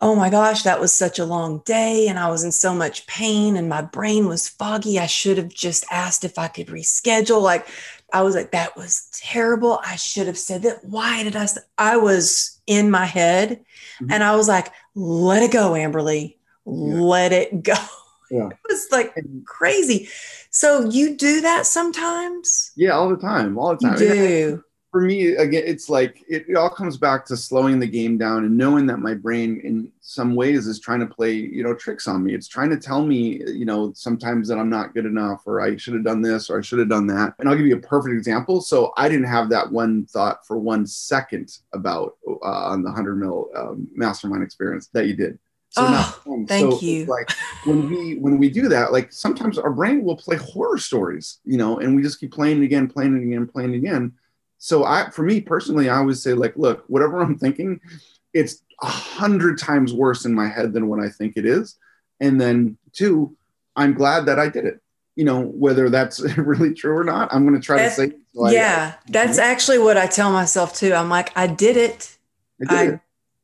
[0.00, 3.06] oh my gosh, that was such a long day and I was in so much
[3.06, 4.98] pain and my brain was foggy.
[4.98, 7.40] I should have just asked if I could reschedule.
[7.40, 7.66] Like,
[8.12, 9.80] I was like, that was terrible.
[9.84, 10.84] I should have said that.
[10.84, 11.48] Why did I?
[11.78, 13.64] I was in my head
[14.00, 14.12] mm-hmm.
[14.12, 16.36] and I was like, let it go, Amberly.
[16.66, 16.72] Yeah.
[16.72, 17.74] Let it go.
[18.30, 18.48] Yeah.
[18.50, 20.08] It was like crazy.
[20.50, 22.72] So you do that sometimes?
[22.74, 23.56] Yeah, all the time.
[23.56, 23.92] All the time.
[23.92, 27.86] You do for me again it's like it, it, all comes back to slowing the
[27.86, 31.62] game down and knowing that my brain in some ways is trying to play you
[31.62, 32.34] know tricks on me.
[32.34, 35.76] It's trying to tell me you know sometimes that i'm not good enough or i
[35.76, 37.34] should have done this or i should have done that.
[37.38, 38.60] And i'll give you a perfect example.
[38.60, 43.16] So i didn't have that one thought for one second about uh, on the 100
[43.16, 45.38] mil um, mastermind experience that you did.
[45.70, 47.04] So oh, thank so you.
[47.04, 47.30] Like
[47.64, 51.58] when we when we do that, like sometimes our brain will play horror stories, you
[51.58, 54.14] know, and we just keep playing it again, playing it again, playing it again
[54.58, 57.80] so I, for me personally, I always say like, look, whatever I'm thinking,
[58.32, 61.78] it's a hundred times worse in my head than what I think it is.
[62.20, 63.36] And then two,
[63.74, 64.80] I'm glad that I did it.
[65.14, 68.16] You know, whether that's really true or not, I'm going to try that's, to say.
[68.34, 70.92] So yeah, I, that's actually what I tell myself too.
[70.92, 72.16] I'm like, I did it.
[72.60, 73.00] I, did I it.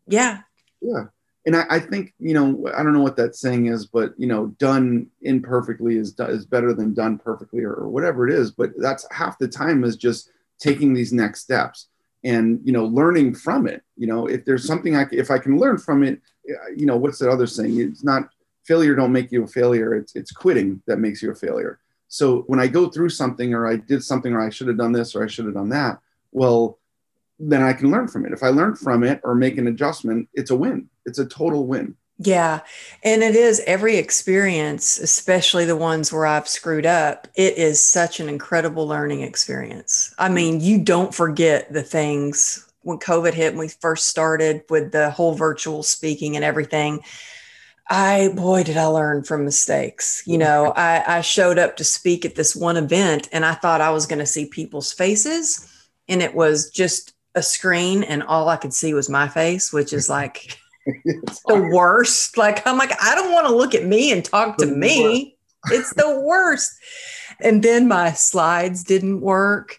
[0.07, 0.41] yeah.
[0.81, 1.05] Yeah.
[1.45, 4.27] And I, I, think, you know, I don't know what that saying is, but you
[4.27, 8.53] know, done imperfectly is is better than done perfectly or, or whatever it is.
[8.53, 10.31] But that's half the time is just
[10.63, 11.89] taking these next steps
[12.25, 13.83] and you know learning from it.
[13.97, 16.97] You know if there's something i if i can learn from it uh, you know
[16.97, 17.81] what's that other saying?
[17.81, 18.29] It's not
[18.65, 19.95] failure don't make you a failure.
[19.95, 21.81] It's it's quitting that makes you a failure.
[22.09, 24.93] So when i go through something or i did something or i should have done
[24.93, 25.99] this or i should have done that
[26.31, 26.79] well
[27.39, 28.33] then i can learn from it.
[28.33, 30.89] If i learn from it or make an adjustment it's a win.
[31.07, 32.61] It's a total win yeah.
[33.03, 38.21] And it is every experience, especially the ones where I've screwed up, it is such
[38.21, 40.15] an incredible learning experience.
[40.19, 40.35] I mm.
[40.35, 45.11] mean, you don't forget the things when COVID hit, when we first started with the
[45.11, 47.01] whole virtual speaking and everything.
[47.89, 50.23] I, boy, did I learn from mistakes.
[50.27, 53.81] You know, I, I showed up to speak at this one event and I thought
[53.81, 55.69] I was going to see people's faces,
[56.09, 59.93] and it was just a screen, and all I could see was my face, which
[59.93, 62.37] is like, the worst.
[62.37, 65.37] Like, I'm like, I don't want to look at me and talk to me.
[65.71, 66.73] It's the worst.
[67.41, 69.79] And then my slides didn't work.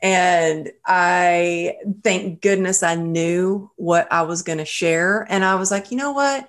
[0.00, 5.26] And I, thank goodness, I knew what I was going to share.
[5.28, 6.48] And I was like, you know what?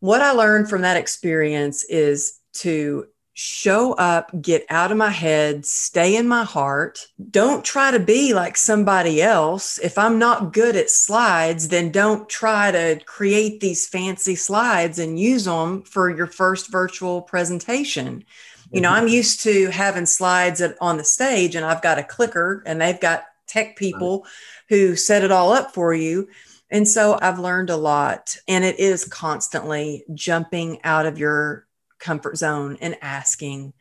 [0.00, 3.06] What I learned from that experience is to
[3.38, 7.06] show up, get out of my head, stay in my heart.
[7.30, 9.78] Don't try to be like somebody else.
[9.78, 15.20] If I'm not good at slides, then don't try to create these fancy slides and
[15.20, 18.24] use them for your first virtual presentation.
[18.72, 19.14] You know, I'm mm-hmm.
[19.14, 23.24] used to having slides on the stage and I've got a clicker and they've got
[23.46, 24.26] tech people
[24.68, 26.28] who set it all up for you.
[26.72, 31.67] And so I've learned a lot and it is constantly jumping out of your
[31.98, 33.72] comfort zone and asking,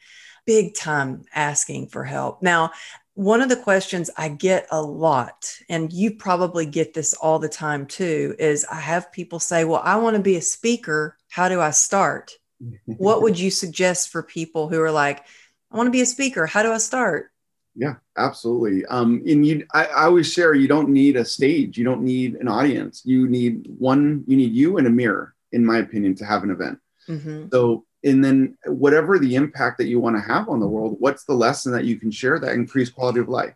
[0.45, 2.41] big time asking for help.
[2.41, 2.71] Now,
[3.13, 7.49] one of the questions I get a lot, and you probably get this all the
[7.49, 11.17] time too, is I have people say, Well, I want to be a speaker.
[11.29, 12.31] How do I start?
[12.85, 15.23] what would you suggest for people who are like,
[15.71, 16.45] I want to be a speaker?
[16.45, 17.31] How do I start?
[17.75, 18.85] Yeah, absolutely.
[18.85, 22.35] Um, and you, I, I always share, you don't need a stage, you don't need
[22.35, 23.03] an audience.
[23.05, 26.49] You need one, you need you and a mirror, in my opinion, to have an
[26.49, 26.79] event.
[27.07, 27.49] Mm-hmm.
[27.51, 31.25] So and then whatever the impact that you want to have on the world what's
[31.25, 33.53] the lesson that you can share that increase quality of life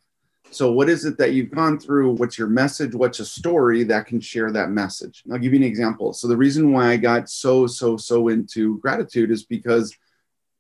[0.54, 2.12] So, what is it that you've gone through?
[2.20, 2.94] What's your message?
[2.94, 5.24] What's a story that can share that message?
[5.32, 6.12] I'll give you an example.
[6.12, 9.96] So, the reason why I got so, so, so into gratitude is because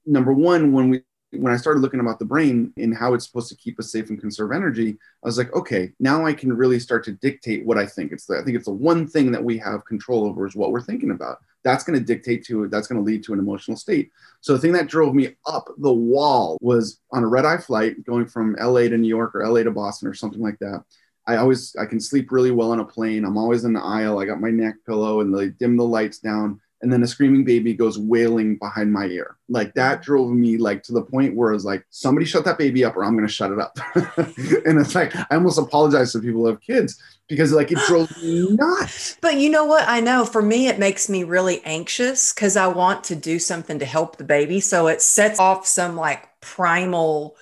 [0.05, 3.49] number one, when we when I started looking about the brain and how it's supposed
[3.49, 6.79] to keep us safe and conserve energy, I was like, okay, now I can really
[6.79, 8.11] start to dictate what I think.
[8.11, 10.71] It's the, I think it's the one thing that we have control over is what
[10.71, 11.37] we're thinking about.
[11.63, 12.67] That's going to dictate to.
[12.67, 14.11] That's going to lead to an emotional state.
[14.41, 18.03] So the thing that drove me up the wall was on a red eye flight
[18.03, 20.83] going from LA to New York or LA to Boston or something like that.
[21.27, 23.23] I always I can sleep really well on a plane.
[23.25, 24.19] I'm always in the aisle.
[24.19, 27.43] I got my neck pillow and they dim the lights down and then a screaming
[27.43, 29.37] baby goes wailing behind my ear.
[29.49, 32.57] Like that drove me like to the point where I was like, somebody shut that
[32.57, 33.77] baby up or I'm gonna shut it up.
[33.95, 38.15] and it's like I almost apologize to people who have kids because like it drove
[38.17, 39.17] me nuts.
[39.21, 39.87] But you know what?
[39.87, 43.79] I know for me it makes me really anxious because I want to do something
[43.79, 44.59] to help the baby.
[44.59, 47.35] So it sets off some like primal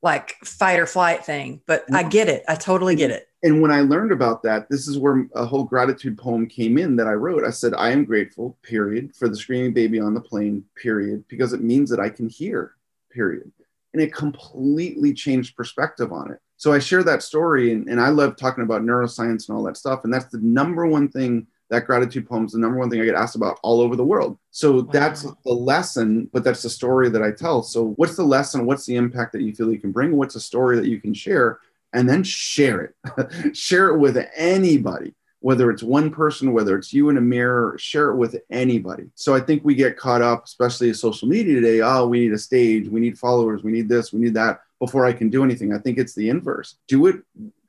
[0.00, 1.60] like fight or flight thing.
[1.66, 2.10] But I mm-hmm.
[2.10, 2.44] get it.
[2.48, 5.64] I totally get it and when I learned about that, this is where a whole
[5.64, 7.44] gratitude poem came in that I wrote.
[7.44, 11.52] I said, I am grateful, period, for the screaming baby on the plane, period, because
[11.52, 12.74] it means that I can hear,
[13.10, 13.50] period.
[13.92, 16.40] And it completely changed perspective on it.
[16.56, 19.76] So I share that story, and, and I love talking about neuroscience and all that
[19.76, 20.02] stuff.
[20.02, 23.04] And that's the number one thing that gratitude poem is the number one thing I
[23.04, 24.38] get asked about all over the world.
[24.50, 24.88] So wow.
[24.90, 27.62] that's the lesson, but that's the story that I tell.
[27.62, 28.66] So what's the lesson?
[28.66, 30.16] What's the impact that you feel you can bring?
[30.16, 31.60] What's a story that you can share?
[31.92, 33.56] And then share it.
[33.56, 38.10] share it with anybody, whether it's one person, whether it's you in a mirror, share
[38.10, 39.10] it with anybody.
[39.14, 41.80] So I think we get caught up, especially in social media today.
[41.80, 45.04] Oh, we need a stage, we need followers, we need this, we need that before
[45.06, 45.72] I can do anything.
[45.72, 46.76] I think it's the inverse.
[46.86, 47.16] Do it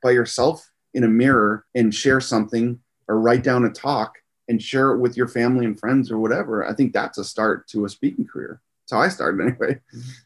[0.02, 2.78] by yourself in a mirror and share something
[3.08, 6.66] or write down a talk and share it with your family and friends or whatever.
[6.66, 8.60] I think that's a start to a speaking career.
[8.90, 9.80] That's how I started anyway.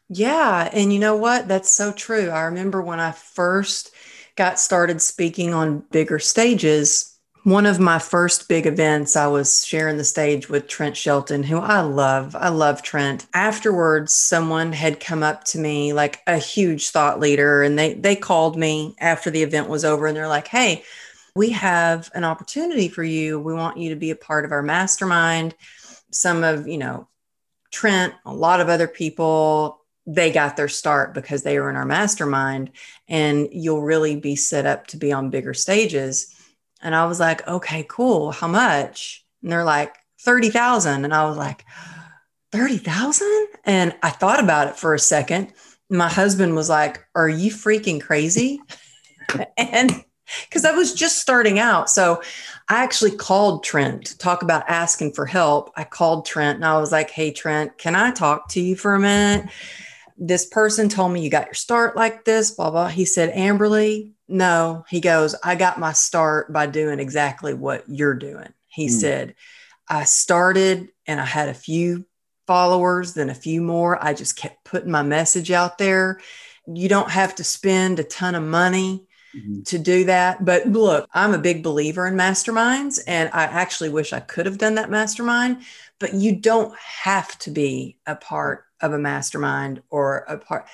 [0.09, 0.69] Yeah.
[0.73, 1.47] And you know what?
[1.47, 2.29] That's so true.
[2.29, 3.91] I remember when I first
[4.35, 9.97] got started speaking on bigger stages, one of my first big events, I was sharing
[9.97, 12.35] the stage with Trent Shelton, who I love.
[12.35, 13.27] I love Trent.
[13.35, 18.15] Afterwards, someone had come up to me, like a huge thought leader, and they they
[18.15, 20.83] called me after the event was over and they're like, "Hey,
[21.35, 23.39] we have an opportunity for you.
[23.39, 25.53] We want you to be a part of our mastermind."
[26.11, 27.07] Some of, you know,
[27.75, 31.83] Trent, a lot of other people, they got their start because they were in our
[31.83, 32.71] mastermind,
[33.09, 36.33] and you'll really be set up to be on bigger stages.
[36.81, 38.31] And I was like, okay, cool.
[38.31, 39.25] How much?
[39.43, 41.03] And they're like, 30,000.
[41.03, 41.65] And I was like,
[42.53, 43.47] 30,000?
[43.65, 45.51] And I thought about it for a second.
[45.89, 48.61] My husband was like, Are you freaking crazy?
[49.57, 50.04] and
[50.47, 51.89] because I was just starting out.
[51.89, 52.21] So
[52.67, 55.71] I actually called Trent to talk about asking for help.
[55.75, 58.95] I called Trent and I was like, Hey, Trent, can I talk to you for
[58.95, 59.49] a minute?
[60.17, 62.87] This person told me you got your start like this, blah, blah.
[62.87, 64.85] He said, Amberly, no.
[64.89, 68.53] He goes, I got my start by doing exactly what you're doing.
[68.67, 68.91] He mm.
[68.91, 69.35] said,
[69.87, 72.05] I started and I had a few
[72.47, 74.03] followers, then a few more.
[74.03, 76.19] I just kept putting my message out there.
[76.67, 79.04] You don't have to spend a ton of money
[79.35, 79.61] mm-hmm.
[79.63, 80.43] to do that.
[80.45, 84.57] But look, I'm a big believer in masterminds, and I actually wish I could have
[84.57, 85.61] done that mastermind.
[85.99, 90.65] But you don't have to be a part of a mastermind or a part.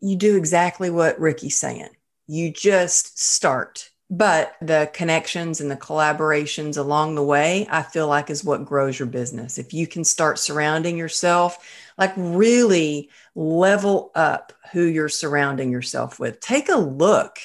[0.00, 1.90] You do exactly what Ricky's saying.
[2.26, 3.90] You just start.
[4.10, 8.98] But the connections and the collaborations along the way, I feel like is what grows
[8.98, 9.58] your business.
[9.58, 11.58] If you can start surrounding yourself,
[11.98, 16.40] like really level up who you're surrounding yourself with.
[16.40, 17.38] Take a look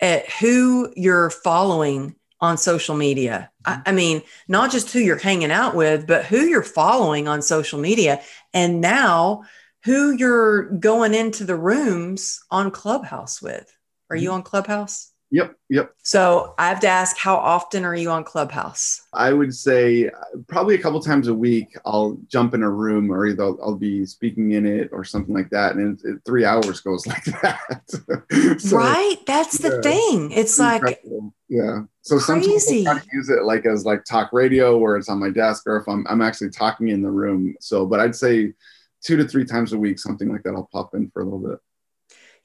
[0.00, 3.50] at who you're following on social media.
[3.64, 3.82] I, mm-hmm.
[3.86, 7.78] I, mean, not just who you're hanging out with, but who you're following on social
[7.78, 8.20] media.
[8.52, 9.44] And now
[9.84, 13.70] who you're going into the rooms on Clubhouse with.
[14.10, 14.36] Are you mm-hmm.
[14.36, 15.10] on Clubhouse?
[15.30, 15.92] Yep, yep.
[16.04, 19.00] So I have to ask, how often are you on Clubhouse?
[19.12, 20.12] I would say uh,
[20.46, 21.76] probably a couple times a week.
[21.84, 25.34] I'll jump in a room, or either I'll, I'll be speaking in it, or something
[25.34, 28.60] like that, and it, it, three hours goes like that.
[28.60, 30.30] so, right, that's the yeah, thing.
[30.30, 31.02] It's, like
[31.48, 31.80] yeah.
[32.02, 35.18] So sometimes I try to use it like as like talk radio, where it's on
[35.18, 37.56] my desk, or if I'm I'm actually talking in the room.
[37.60, 38.52] So, but I'd say
[39.02, 40.54] two to three times a week, something like that.
[40.54, 41.58] I'll pop in for a little bit.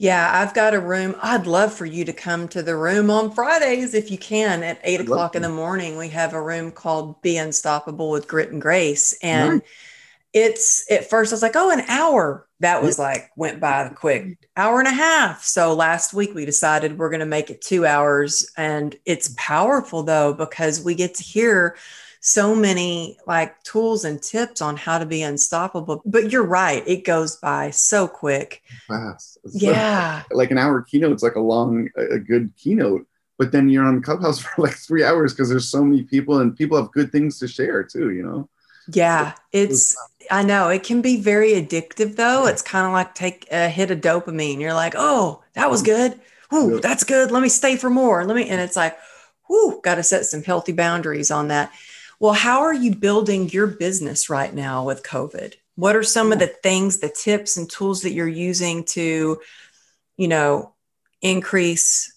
[0.02, 1.14] Yeah, I've got a room.
[1.22, 4.80] I'd love for you to come to the room on Fridays if you can at
[4.86, 5.98] eight o'clock in the morning.
[5.98, 9.14] We have a room called Be Unstoppable with Grit and Grace.
[9.22, 9.62] And nice.
[10.32, 12.48] it's at first I was like, oh, an hour.
[12.62, 15.44] That was like went by quick hour and a half.
[15.44, 18.50] So last week we decided we're going to make it two hours.
[18.56, 21.76] And it's powerful though, because we get to hear
[22.22, 26.02] so many like tools and tips on how to be unstoppable.
[26.06, 28.62] But you're right, it goes by so quick.
[28.88, 29.38] Fast.
[29.46, 30.24] It's Yeah.
[30.30, 33.08] Like, like an hour keynote, it's like a long, a good keynote.
[33.38, 36.56] But then you're on Clubhouse for like three hours because there's so many people and
[36.56, 38.50] people have good things to share too, you know?
[38.92, 39.34] Yeah.
[39.54, 39.96] It's,
[40.30, 42.48] I know it can be very addictive though.
[42.48, 44.60] It's kind of like take a hit of dopamine.
[44.60, 46.16] You're like, oh, that was mm-hmm.
[46.16, 46.20] good.
[46.54, 46.80] Ooh, Yeah.
[46.82, 47.32] that's good.
[47.32, 48.26] Let me stay for more.
[48.26, 48.98] Let me, and it's like,
[49.50, 51.72] whoo, got to set some healthy boundaries on that.
[52.20, 55.54] Well, how are you building your business right now with COVID?
[55.76, 59.40] What are some of the things, the tips and tools that you're using to,
[60.18, 60.74] you know,
[61.22, 62.14] increase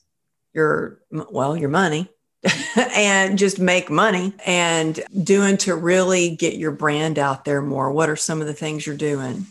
[0.53, 2.09] your, well, your money
[2.77, 7.93] and just make money and doing to really get your brand out there more?
[7.93, 9.47] What are some of the things you're doing?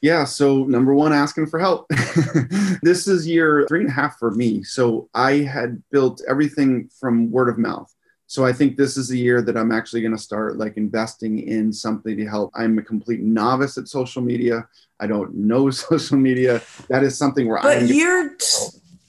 [0.00, 0.24] Yeah.
[0.24, 1.88] So number one, asking for help.
[2.82, 4.62] this is year three and a half for me.
[4.62, 7.92] So I had built everything from word of mouth.
[8.28, 11.38] So I think this is the year that I'm actually going to start like investing
[11.48, 12.50] in something to help.
[12.54, 14.68] I'm a complete novice at social media.
[15.00, 16.60] I don't know social media.
[16.90, 17.86] That is something where But I'm.
[17.86, 18.36] your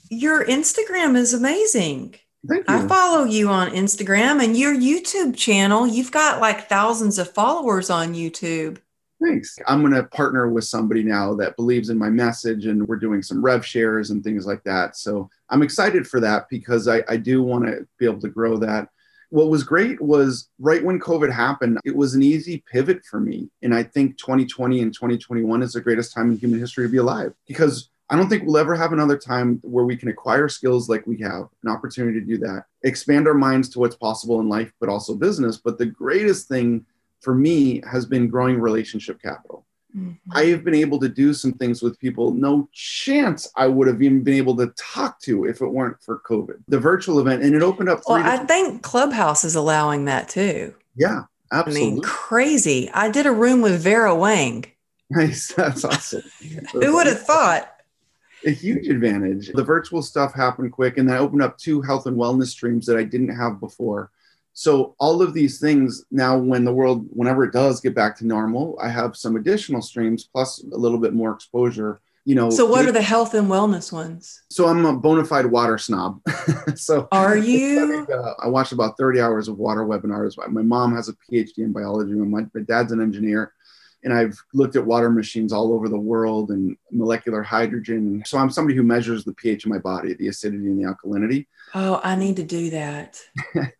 [0.09, 2.15] your Instagram is amazing.
[2.47, 2.76] Thank you.
[2.76, 5.86] I follow you on Instagram and your YouTube channel.
[5.86, 8.78] You've got like thousands of followers on YouTube.
[9.22, 9.57] Thanks.
[9.67, 13.22] I'm going to partner with somebody now that believes in my message, and we're doing
[13.22, 14.95] some rev shares and things like that.
[14.95, 18.55] So I'm excited for that because I, I do want to be able to grow
[18.59, 18.88] that.
[19.30, 23.49] What was great was right when COVID happened, it was an easy pivot for me.
[23.61, 26.97] And I think 2020 and 2021 is the greatest time in human history to be
[26.97, 30.89] alive because I don't think we'll ever have another time where we can acquire skills
[30.89, 34.49] like we have, an opportunity to do that, expand our minds to what's possible in
[34.49, 35.57] life, but also business.
[35.57, 36.86] But the greatest thing
[37.21, 39.65] for me has been growing relationship capital.
[39.95, 40.31] Mm-hmm.
[40.31, 44.01] I have been able to do some things with people no chance I would have
[44.03, 46.59] even been able to talk to if it weren't for COVID.
[46.67, 48.01] The virtual event, and it opened up.
[48.07, 50.75] Well, I different- think Clubhouse is allowing that too.
[50.95, 51.91] yeah, I absolutely.
[51.93, 52.89] mean, crazy.
[52.93, 54.65] I did a room with Vera Wang.
[55.09, 55.47] nice.
[55.57, 56.21] That's awesome.
[56.73, 57.73] Who would have thought?
[58.45, 59.51] a huge advantage.
[59.53, 62.95] The virtual stuff happened quick, and that opened up two health and wellness streams that
[62.95, 64.11] I didn't have before.
[64.60, 68.28] So all of these things now, when the world, whenever it does get back to
[68.28, 72.01] normal, I have some additional streams plus a little bit more exposure.
[72.26, 72.49] You know.
[72.49, 74.41] So, what are the health and wellness ones?
[74.49, 76.20] So I'm a bona fide water snob.
[76.76, 78.05] so Are you?
[78.14, 80.36] uh, I watched about 30 hours of water webinars.
[80.49, 82.12] My mom has a PhD in biology.
[82.12, 83.53] My, my dad's an engineer.
[84.04, 88.24] And I've looked at water machines all over the world and molecular hydrogen.
[88.26, 91.47] So I'm somebody who measures the pH of my body, the acidity and the alkalinity.
[91.76, 93.20] Oh, I need to do that
[93.54, 93.72] and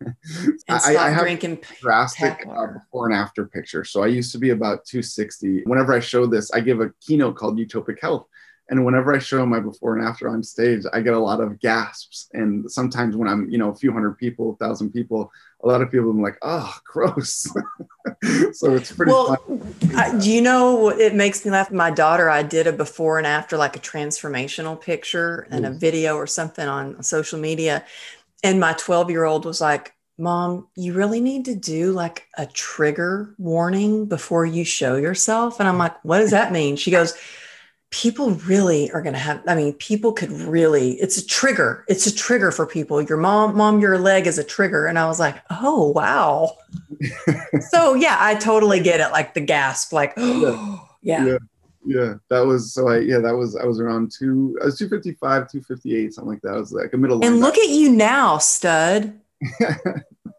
[0.68, 1.60] I, stop I have drinking.
[1.80, 3.84] drastic uh, before and after picture.
[3.84, 5.62] So I used to be about 260.
[5.64, 8.26] Whenever I show this, I give a keynote called Utopic Health.
[8.70, 11.58] And whenever I show my before and after on stage, I get a lot of
[11.58, 12.28] gasps.
[12.32, 15.32] And sometimes when I'm, you know, a few hundred people, a thousand people,
[15.64, 17.48] a lot of people are like, oh, gross.
[18.52, 19.36] so it's pretty Well.
[19.96, 21.72] I, do you know it makes me laugh?
[21.72, 25.80] My daughter, I did a before and after, like a transformational picture and a Mm.
[25.80, 27.84] video or something on social media.
[28.44, 32.46] And my 12 year old was like, Mom, you really need to do like a
[32.46, 35.58] trigger warning before you show yourself.
[35.58, 36.76] And I'm like, What does that mean?
[36.76, 37.14] She goes,
[37.90, 41.84] People really are going to have, I mean, people could really, it's a trigger.
[41.88, 43.02] It's a trigger for people.
[43.02, 44.86] Your mom, mom, your leg is a trigger.
[44.86, 46.56] And I was like, Oh, wow.
[47.70, 49.10] so yeah, I totally get it.
[49.10, 51.24] Like the gasp, like, oh, yeah.
[51.24, 51.38] Yeah.
[51.84, 52.88] Yeah, that was so.
[52.88, 54.54] I yeah, that was I was around two.
[54.60, 56.52] I was two fifty five, two fifty eight, something like that.
[56.52, 57.24] I was like a middle.
[57.24, 59.18] And look at you now, stud.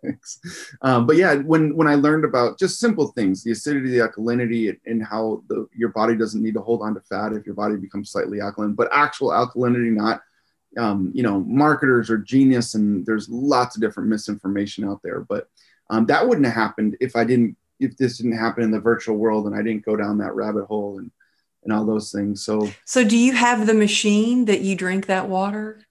[0.01, 0.39] Thanks.
[0.81, 4.75] Um, but yeah, when when I learned about just simple things, the acidity, the alkalinity,
[4.85, 7.75] and, how the your body doesn't need to hold on to fat if your body
[7.75, 10.21] becomes slightly alkaline, but actual alkalinity, not
[10.77, 15.21] um, you know marketers or genius, and there's lots of different misinformation out there.
[15.21, 15.47] But
[15.89, 19.17] um, that wouldn't have happened if I didn't if this didn't happen in the virtual
[19.17, 21.11] world and I didn't go down that rabbit hole and
[21.63, 22.43] and all those things.
[22.43, 25.85] So So, do you have the machine that you drink that water?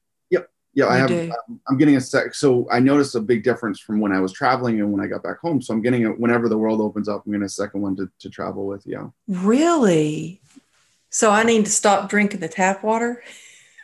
[0.74, 1.10] Yeah, I have.
[1.10, 2.34] Um, I'm getting a sec.
[2.34, 5.22] So I noticed a big difference from when I was traveling and when I got
[5.22, 5.60] back home.
[5.60, 7.24] So I'm getting it whenever the world opens up.
[7.26, 8.84] I'm getting a second one to, to travel with.
[8.86, 9.08] Yeah.
[9.26, 10.40] Really?
[11.12, 13.22] So, I need to stop drinking the tap water?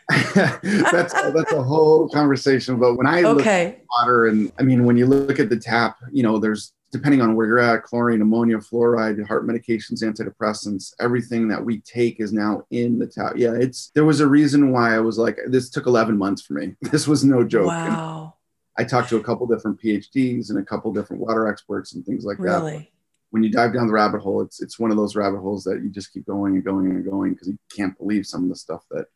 [0.25, 2.79] that's that's a whole conversation.
[2.79, 3.81] But when I look at Okay.
[3.99, 7.35] water, and I mean, when you look at the tap, you know, there's depending on
[7.35, 12.63] where you're at, chlorine, ammonia, fluoride, heart medications, antidepressants, everything that we take is now
[12.71, 13.33] in the tap.
[13.37, 16.55] Yeah, it's there was a reason why I was like, this took 11 months for
[16.55, 16.75] me.
[16.93, 17.71] This was no joke.
[17.73, 18.35] And Wow.
[18.79, 22.25] I talked to a couple different PhDs and a couple different water experts and things
[22.25, 22.59] like that.
[22.63, 22.93] Really?
[23.31, 25.83] When you dive down the rabbit hole, it's it's one of those rabbit holes that
[25.83, 28.57] you just keep going and going and going because you can't believe some of the
[28.57, 29.07] stuff that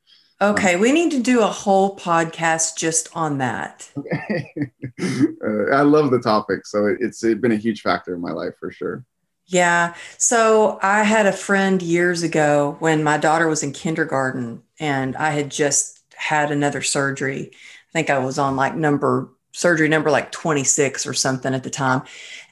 [0.42, 3.90] Okay, we need to do a whole podcast just on that.
[3.96, 4.72] Okay.
[5.44, 8.54] uh, I love the topic, so it's, it's been a huge factor in my life
[8.58, 9.04] for sure.
[9.46, 9.94] Yeah.
[10.16, 15.30] So I had a friend years ago when my daughter was in kindergarten and I
[15.30, 17.50] had just had another surgery.
[17.52, 21.70] I think I was on like number surgery number like 26 or something at the
[21.70, 22.02] time.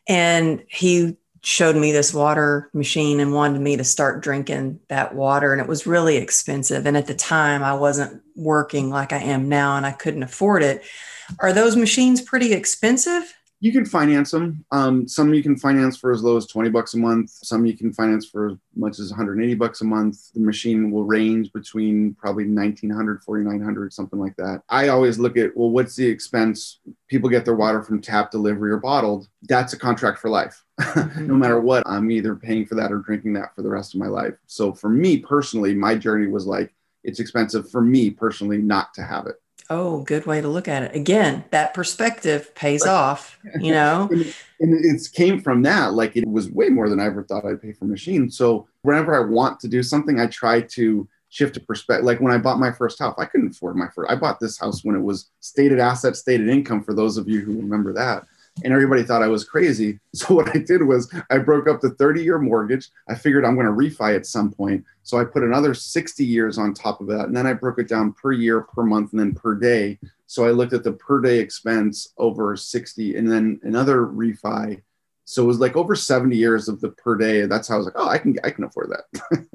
[0.09, 5.53] And he showed me this water machine and wanted me to start drinking that water.
[5.53, 6.87] And it was really expensive.
[6.87, 10.63] And at the time, I wasn't working like I am now and I couldn't afford
[10.63, 10.83] it.
[11.41, 13.35] Are those machines pretty expensive?
[13.61, 14.65] You can finance them.
[14.71, 17.31] Um, some you can finance for as low as 20 bucks a month.
[17.31, 20.33] Some you can finance for as much as 180 bucks a month.
[20.33, 24.63] The machine will range between probably 1900, 4900, something like that.
[24.69, 26.79] I always look at, well, what's the expense?
[27.09, 29.29] People get their water from tap delivery or bottled.
[29.43, 30.63] That's a contract for life.
[30.79, 31.27] Mm-hmm.
[31.27, 34.01] no matter what, I'm either paying for that or drinking that for the rest of
[34.01, 34.35] my life.
[34.47, 36.75] So for me personally, my journey was like,
[37.05, 39.37] it's expensive for me personally not to have it.
[39.71, 40.97] Oh, good way to look at it.
[40.97, 44.09] Again, that perspective pays off, you know?
[44.11, 45.93] and, and it came from that.
[45.93, 48.37] Like it was way more than I ever thought I'd pay for machines.
[48.37, 52.07] So whenever I want to do something, I try to shift a perspective.
[52.07, 54.11] Like when I bought my first house, I couldn't afford my first.
[54.11, 56.83] I bought this house when it was stated asset, stated income.
[56.83, 58.25] For those of you who remember that,
[58.65, 59.99] and everybody thought I was crazy.
[60.15, 62.89] So what I did was I broke up the 30 year mortgage.
[63.09, 64.85] I figured I'm going to refi at some point.
[65.05, 67.27] So I put another 60 years on top of that.
[67.27, 69.99] And then I broke it down per year, per month, and then per day.
[70.27, 74.83] So I looked at the per day expense over 60 and then another refi.
[75.25, 77.47] So it was like over 70 years of the per day.
[77.47, 79.47] That's how I was like, oh, I can I can afford that.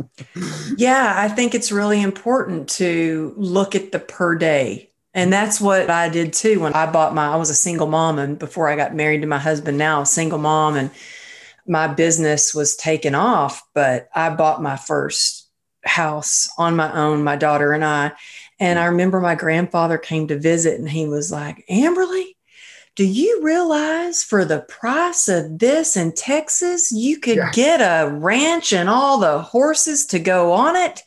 [0.77, 5.89] yeah, I think it's really important to look at the per day and that's what
[5.89, 8.17] I did too when I bought my, I was a single mom.
[8.17, 10.89] And before I got married to my husband, now a single mom, and
[11.67, 13.61] my business was taken off.
[13.73, 15.49] But I bought my first
[15.83, 18.13] house on my own, my daughter and I.
[18.59, 22.35] And I remember my grandfather came to visit and he was like, Amberly,
[22.95, 27.51] do you realize for the price of this in Texas, you could yeah.
[27.51, 31.01] get a ranch and all the horses to go on it?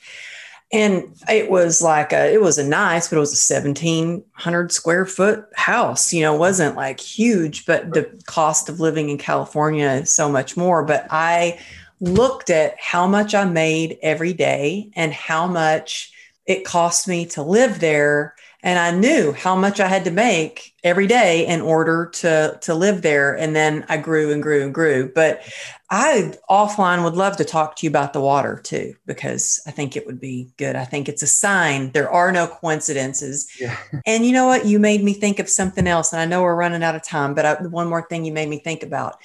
[0.72, 5.06] And it was like a it was a nice but it was a 1700 square
[5.06, 9.88] foot house you know it wasn't like huge but the cost of living in california
[9.90, 10.84] is so much more.
[10.84, 11.60] But i
[12.00, 16.12] looked at how much i made every day and how much
[16.46, 18.34] it cost me to live there
[18.66, 22.74] and I knew how much I had to make every day in order to to
[22.74, 23.32] live there.
[23.32, 25.12] And then I grew and grew and grew.
[25.14, 25.42] But
[25.88, 29.94] I offline would love to talk to you about the water too, because I think
[29.94, 30.74] it would be good.
[30.74, 31.92] I think it's a sign.
[31.92, 33.48] There are no coincidences.
[33.60, 33.76] Yeah.
[34.04, 34.66] And you know what?
[34.66, 36.12] You made me think of something else.
[36.12, 38.48] And I know we're running out of time, but I, one more thing you made
[38.48, 39.18] me think about.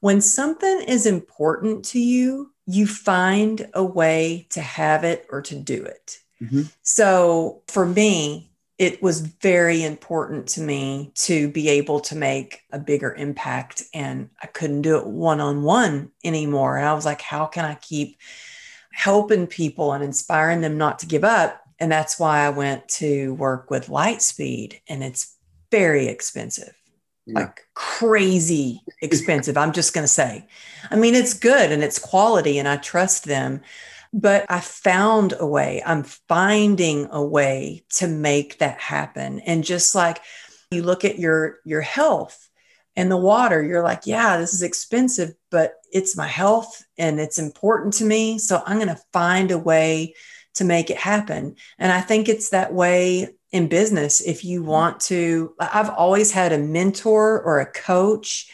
[0.00, 5.54] When something is important to you, you find a way to have it or to
[5.54, 6.18] do it.
[6.40, 6.62] Mm-hmm.
[6.82, 12.78] So for me, it was very important to me to be able to make a
[12.78, 16.76] bigger impact and i couldn't do it one-on-one anymore.
[16.76, 18.18] And i was like how can i keep
[18.92, 21.62] helping people and inspiring them not to give up?
[21.78, 25.36] And that's why i went to work with lightspeed and it's
[25.70, 26.72] very expensive.
[27.28, 27.40] Yeah.
[27.40, 30.46] like crazy expensive i'm just going to say.
[30.90, 33.62] I mean it's good and it's quality and i trust them
[34.16, 35.82] but I found a way.
[35.84, 39.40] I'm finding a way to make that happen.
[39.40, 40.20] And just like
[40.70, 42.48] you look at your your health
[42.96, 47.38] and the water, you're like, yeah, this is expensive, but it's my health and it's
[47.38, 48.38] important to me.
[48.38, 50.14] So I'm going to find a way
[50.54, 51.56] to make it happen.
[51.78, 54.22] And I think it's that way in business.
[54.22, 54.70] If you mm-hmm.
[54.70, 58.50] want to, I've always had a mentor or a coach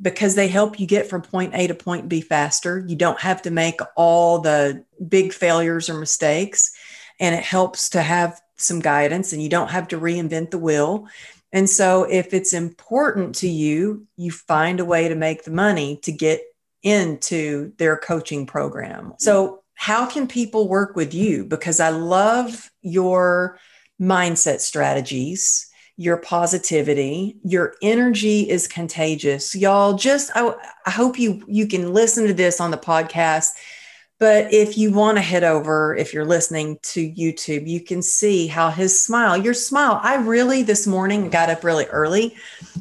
[0.00, 2.84] because they help you get from point A to point B faster.
[2.86, 6.72] You don't have to make all the big failures or mistakes,
[7.18, 11.06] and it helps to have some guidance and you don't have to reinvent the wheel.
[11.52, 15.98] And so, if it's important to you, you find a way to make the money
[16.02, 16.42] to get
[16.82, 19.14] into their coaching program.
[19.18, 21.44] So, how can people work with you?
[21.44, 23.58] Because I love your
[24.00, 25.65] mindset strategies
[25.96, 29.54] your positivity your energy is contagious.
[29.54, 33.52] Y'all just I, I, hope you you can listen to this on the podcast
[34.18, 38.46] but if you want to head over if you're listening to youtube you can see
[38.46, 42.34] how his smile your smile i really this morning got up really early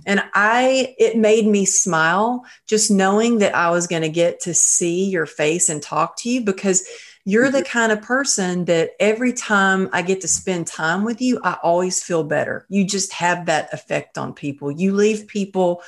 [0.05, 4.53] and i it made me smile just knowing that i was going to get to
[4.53, 6.87] see your face and talk to you because
[7.25, 7.77] you're the mm-hmm.
[7.77, 12.01] kind of person that every time I get to spend time with you, I always
[12.01, 12.65] feel better.
[12.69, 14.71] You just have that effect on people.
[14.71, 15.81] You leave people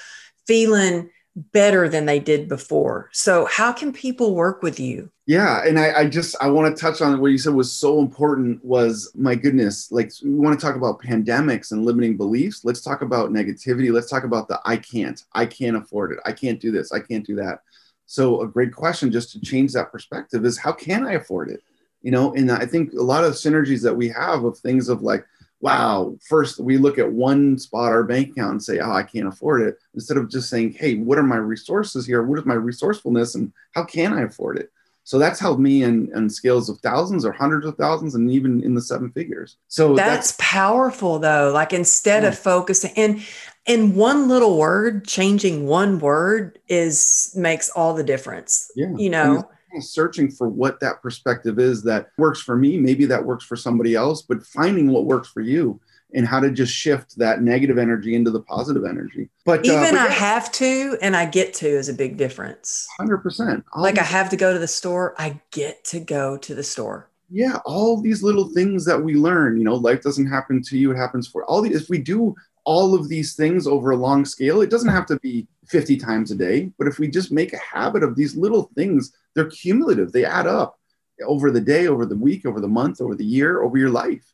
[0.48, 3.10] feeling better than they did before.
[3.14, 5.12] So, how can people work with you?
[5.28, 8.00] Yeah, and I, I just I want to touch on what you said was so
[8.00, 8.64] important.
[8.66, 12.66] Was my goodness, like we want to talk about pandemics and limiting beliefs.
[12.66, 13.92] Let's talk about negativity.
[13.92, 17.00] Let's talk about the I can't, I can't afford it, I can't do this, I
[17.00, 17.62] can't do that.
[18.08, 21.62] So, a great question just to change that perspective is how can I afford it?
[22.02, 25.02] You know, and I think a lot of synergies that we have of things of
[25.04, 25.26] like
[25.60, 29.28] wow, first we look at one spot, our bank account, and say, oh, I can't
[29.28, 32.24] afford it, instead of just saying, hey, what are my resources here?
[32.24, 34.72] What is my resourcefulness and how can I afford it?
[35.04, 38.62] So that's helped me in, in scales of thousands or hundreds of thousands and even
[38.62, 39.56] in the seven figures.
[39.70, 41.52] So that's, that's powerful though.
[41.54, 42.30] Like instead yeah.
[42.30, 43.22] of focusing in
[43.68, 48.72] in one little word, changing one word is makes all the difference.
[48.76, 48.94] Yeah.
[48.98, 49.50] You know
[49.82, 52.78] searching for what that perspective is that works for me.
[52.78, 55.80] Maybe that works for somebody else, but finding what works for you
[56.14, 59.30] and how to just shift that negative energy into the positive energy.
[59.46, 62.88] But even uh, but I have to and I get to is a big difference.
[63.00, 63.64] 100%.
[63.76, 67.10] like I have to go to the store, I get to go to the store.
[67.30, 70.92] Yeah, all these little things that we learn, you know, life doesn't happen to you,
[70.92, 71.82] it happens for all these.
[71.82, 72.34] If we do
[72.68, 76.32] all of these things over a long scale, it doesn't have to be 50 times
[76.32, 80.12] a day, but if we just make a habit of these little things they're cumulative,
[80.12, 80.78] they add up
[81.26, 84.34] over the day, over the week, over the month, over the year, over your life.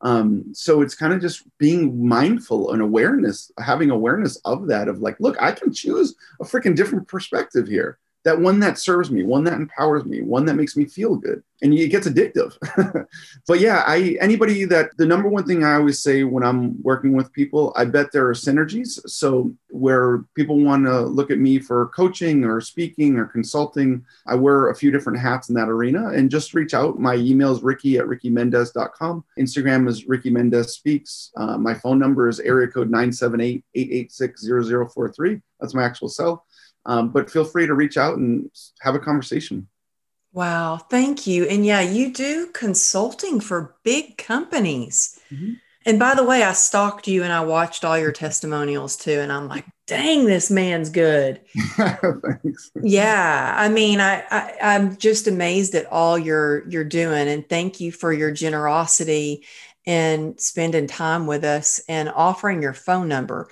[0.00, 5.00] Um, so it's kind of just being mindful and awareness, having awareness of that, of
[5.00, 9.24] like, look, I can choose a freaking different perspective here that one that serves me,
[9.24, 11.42] one that empowers me, one that makes me feel good.
[11.60, 12.56] And it gets addictive.
[13.46, 17.12] but yeah, I anybody that the number one thing I always say when I'm working
[17.12, 18.98] with people, I bet there are synergies.
[19.08, 24.34] So where people want to look at me for coaching or speaking or consulting, I
[24.34, 26.98] wear a few different hats in that arena and just reach out.
[26.98, 29.24] My email is ricky at rickymendez.com.
[29.38, 31.30] Instagram is Ricky Mendez Speaks.
[31.36, 34.48] Uh, my phone number is area code 978 886
[34.94, 35.40] 0043.
[35.60, 36.44] That's my actual cell.
[36.84, 39.68] Um, but feel free to reach out and have a conversation.
[40.32, 41.44] Wow, thank you.
[41.44, 45.20] And yeah, you do consulting for big companies.
[45.30, 45.52] Mm-hmm.
[45.84, 49.18] And by the way, I stalked you and I watched all your testimonials too.
[49.18, 51.40] And I'm like, dang, this man's good.
[51.76, 52.70] Thanks.
[52.80, 53.54] Yeah.
[53.56, 57.28] I mean, I, I I'm just amazed at all you're you're doing.
[57.28, 59.44] And thank you for your generosity
[59.84, 63.48] and spending time with us and offering your phone number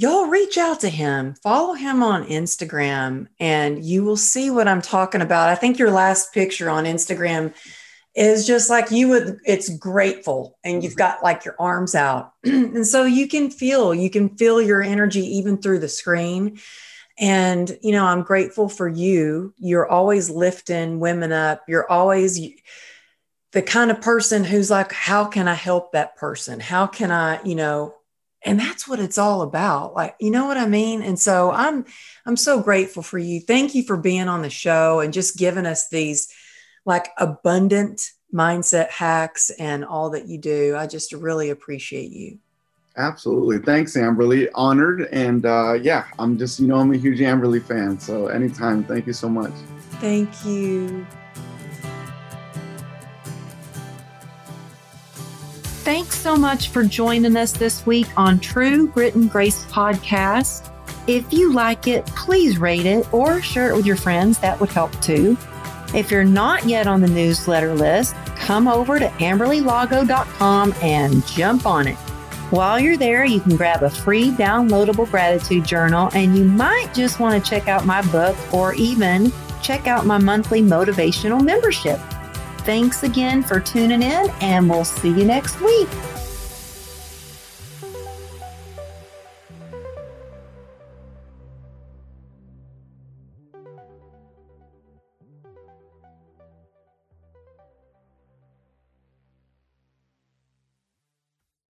[0.00, 4.80] y'all reach out to him, follow him on Instagram, and you will see what I'm
[4.80, 5.50] talking about.
[5.50, 7.54] I think your last picture on Instagram
[8.14, 12.32] is just like you would, it's grateful, and you've got like your arms out.
[12.44, 16.58] and so you can feel, you can feel your energy even through the screen.
[17.18, 19.52] And, you know, I'm grateful for you.
[19.58, 21.64] You're always lifting women up.
[21.68, 22.40] You're always,
[23.52, 26.58] the kind of person who's like, how can I help that person?
[26.58, 27.96] How can I, you know,
[28.44, 31.02] and that's what it's all about like you know what i mean?
[31.02, 31.84] And so i'm
[32.26, 33.40] i'm so grateful for you.
[33.40, 36.32] Thank you for being on the show and just giving us these
[36.84, 40.76] like abundant mindset hacks and all that you do.
[40.76, 42.38] I just really appreciate you.
[42.96, 43.58] Absolutely.
[43.58, 45.08] Thanks amberly honored.
[45.12, 47.98] And uh, yeah i'm just you know i'm a huge amberly fan.
[47.98, 49.52] So anytime thank you so much.
[50.00, 51.06] Thank you
[55.90, 60.70] Thanks so much for joining us this week on True Grit and Grace podcast.
[61.08, 64.38] If you like it, please rate it or share it with your friends.
[64.38, 65.36] That would help too.
[65.92, 71.88] If you're not yet on the newsletter list, come over to amberlylago.com and jump on
[71.88, 71.96] it.
[72.50, 77.18] While you're there, you can grab a free downloadable gratitude journal and you might just
[77.18, 81.98] want to check out my book or even check out my monthly motivational membership.
[82.64, 85.88] Thanks again for tuning in, and we'll see you next week.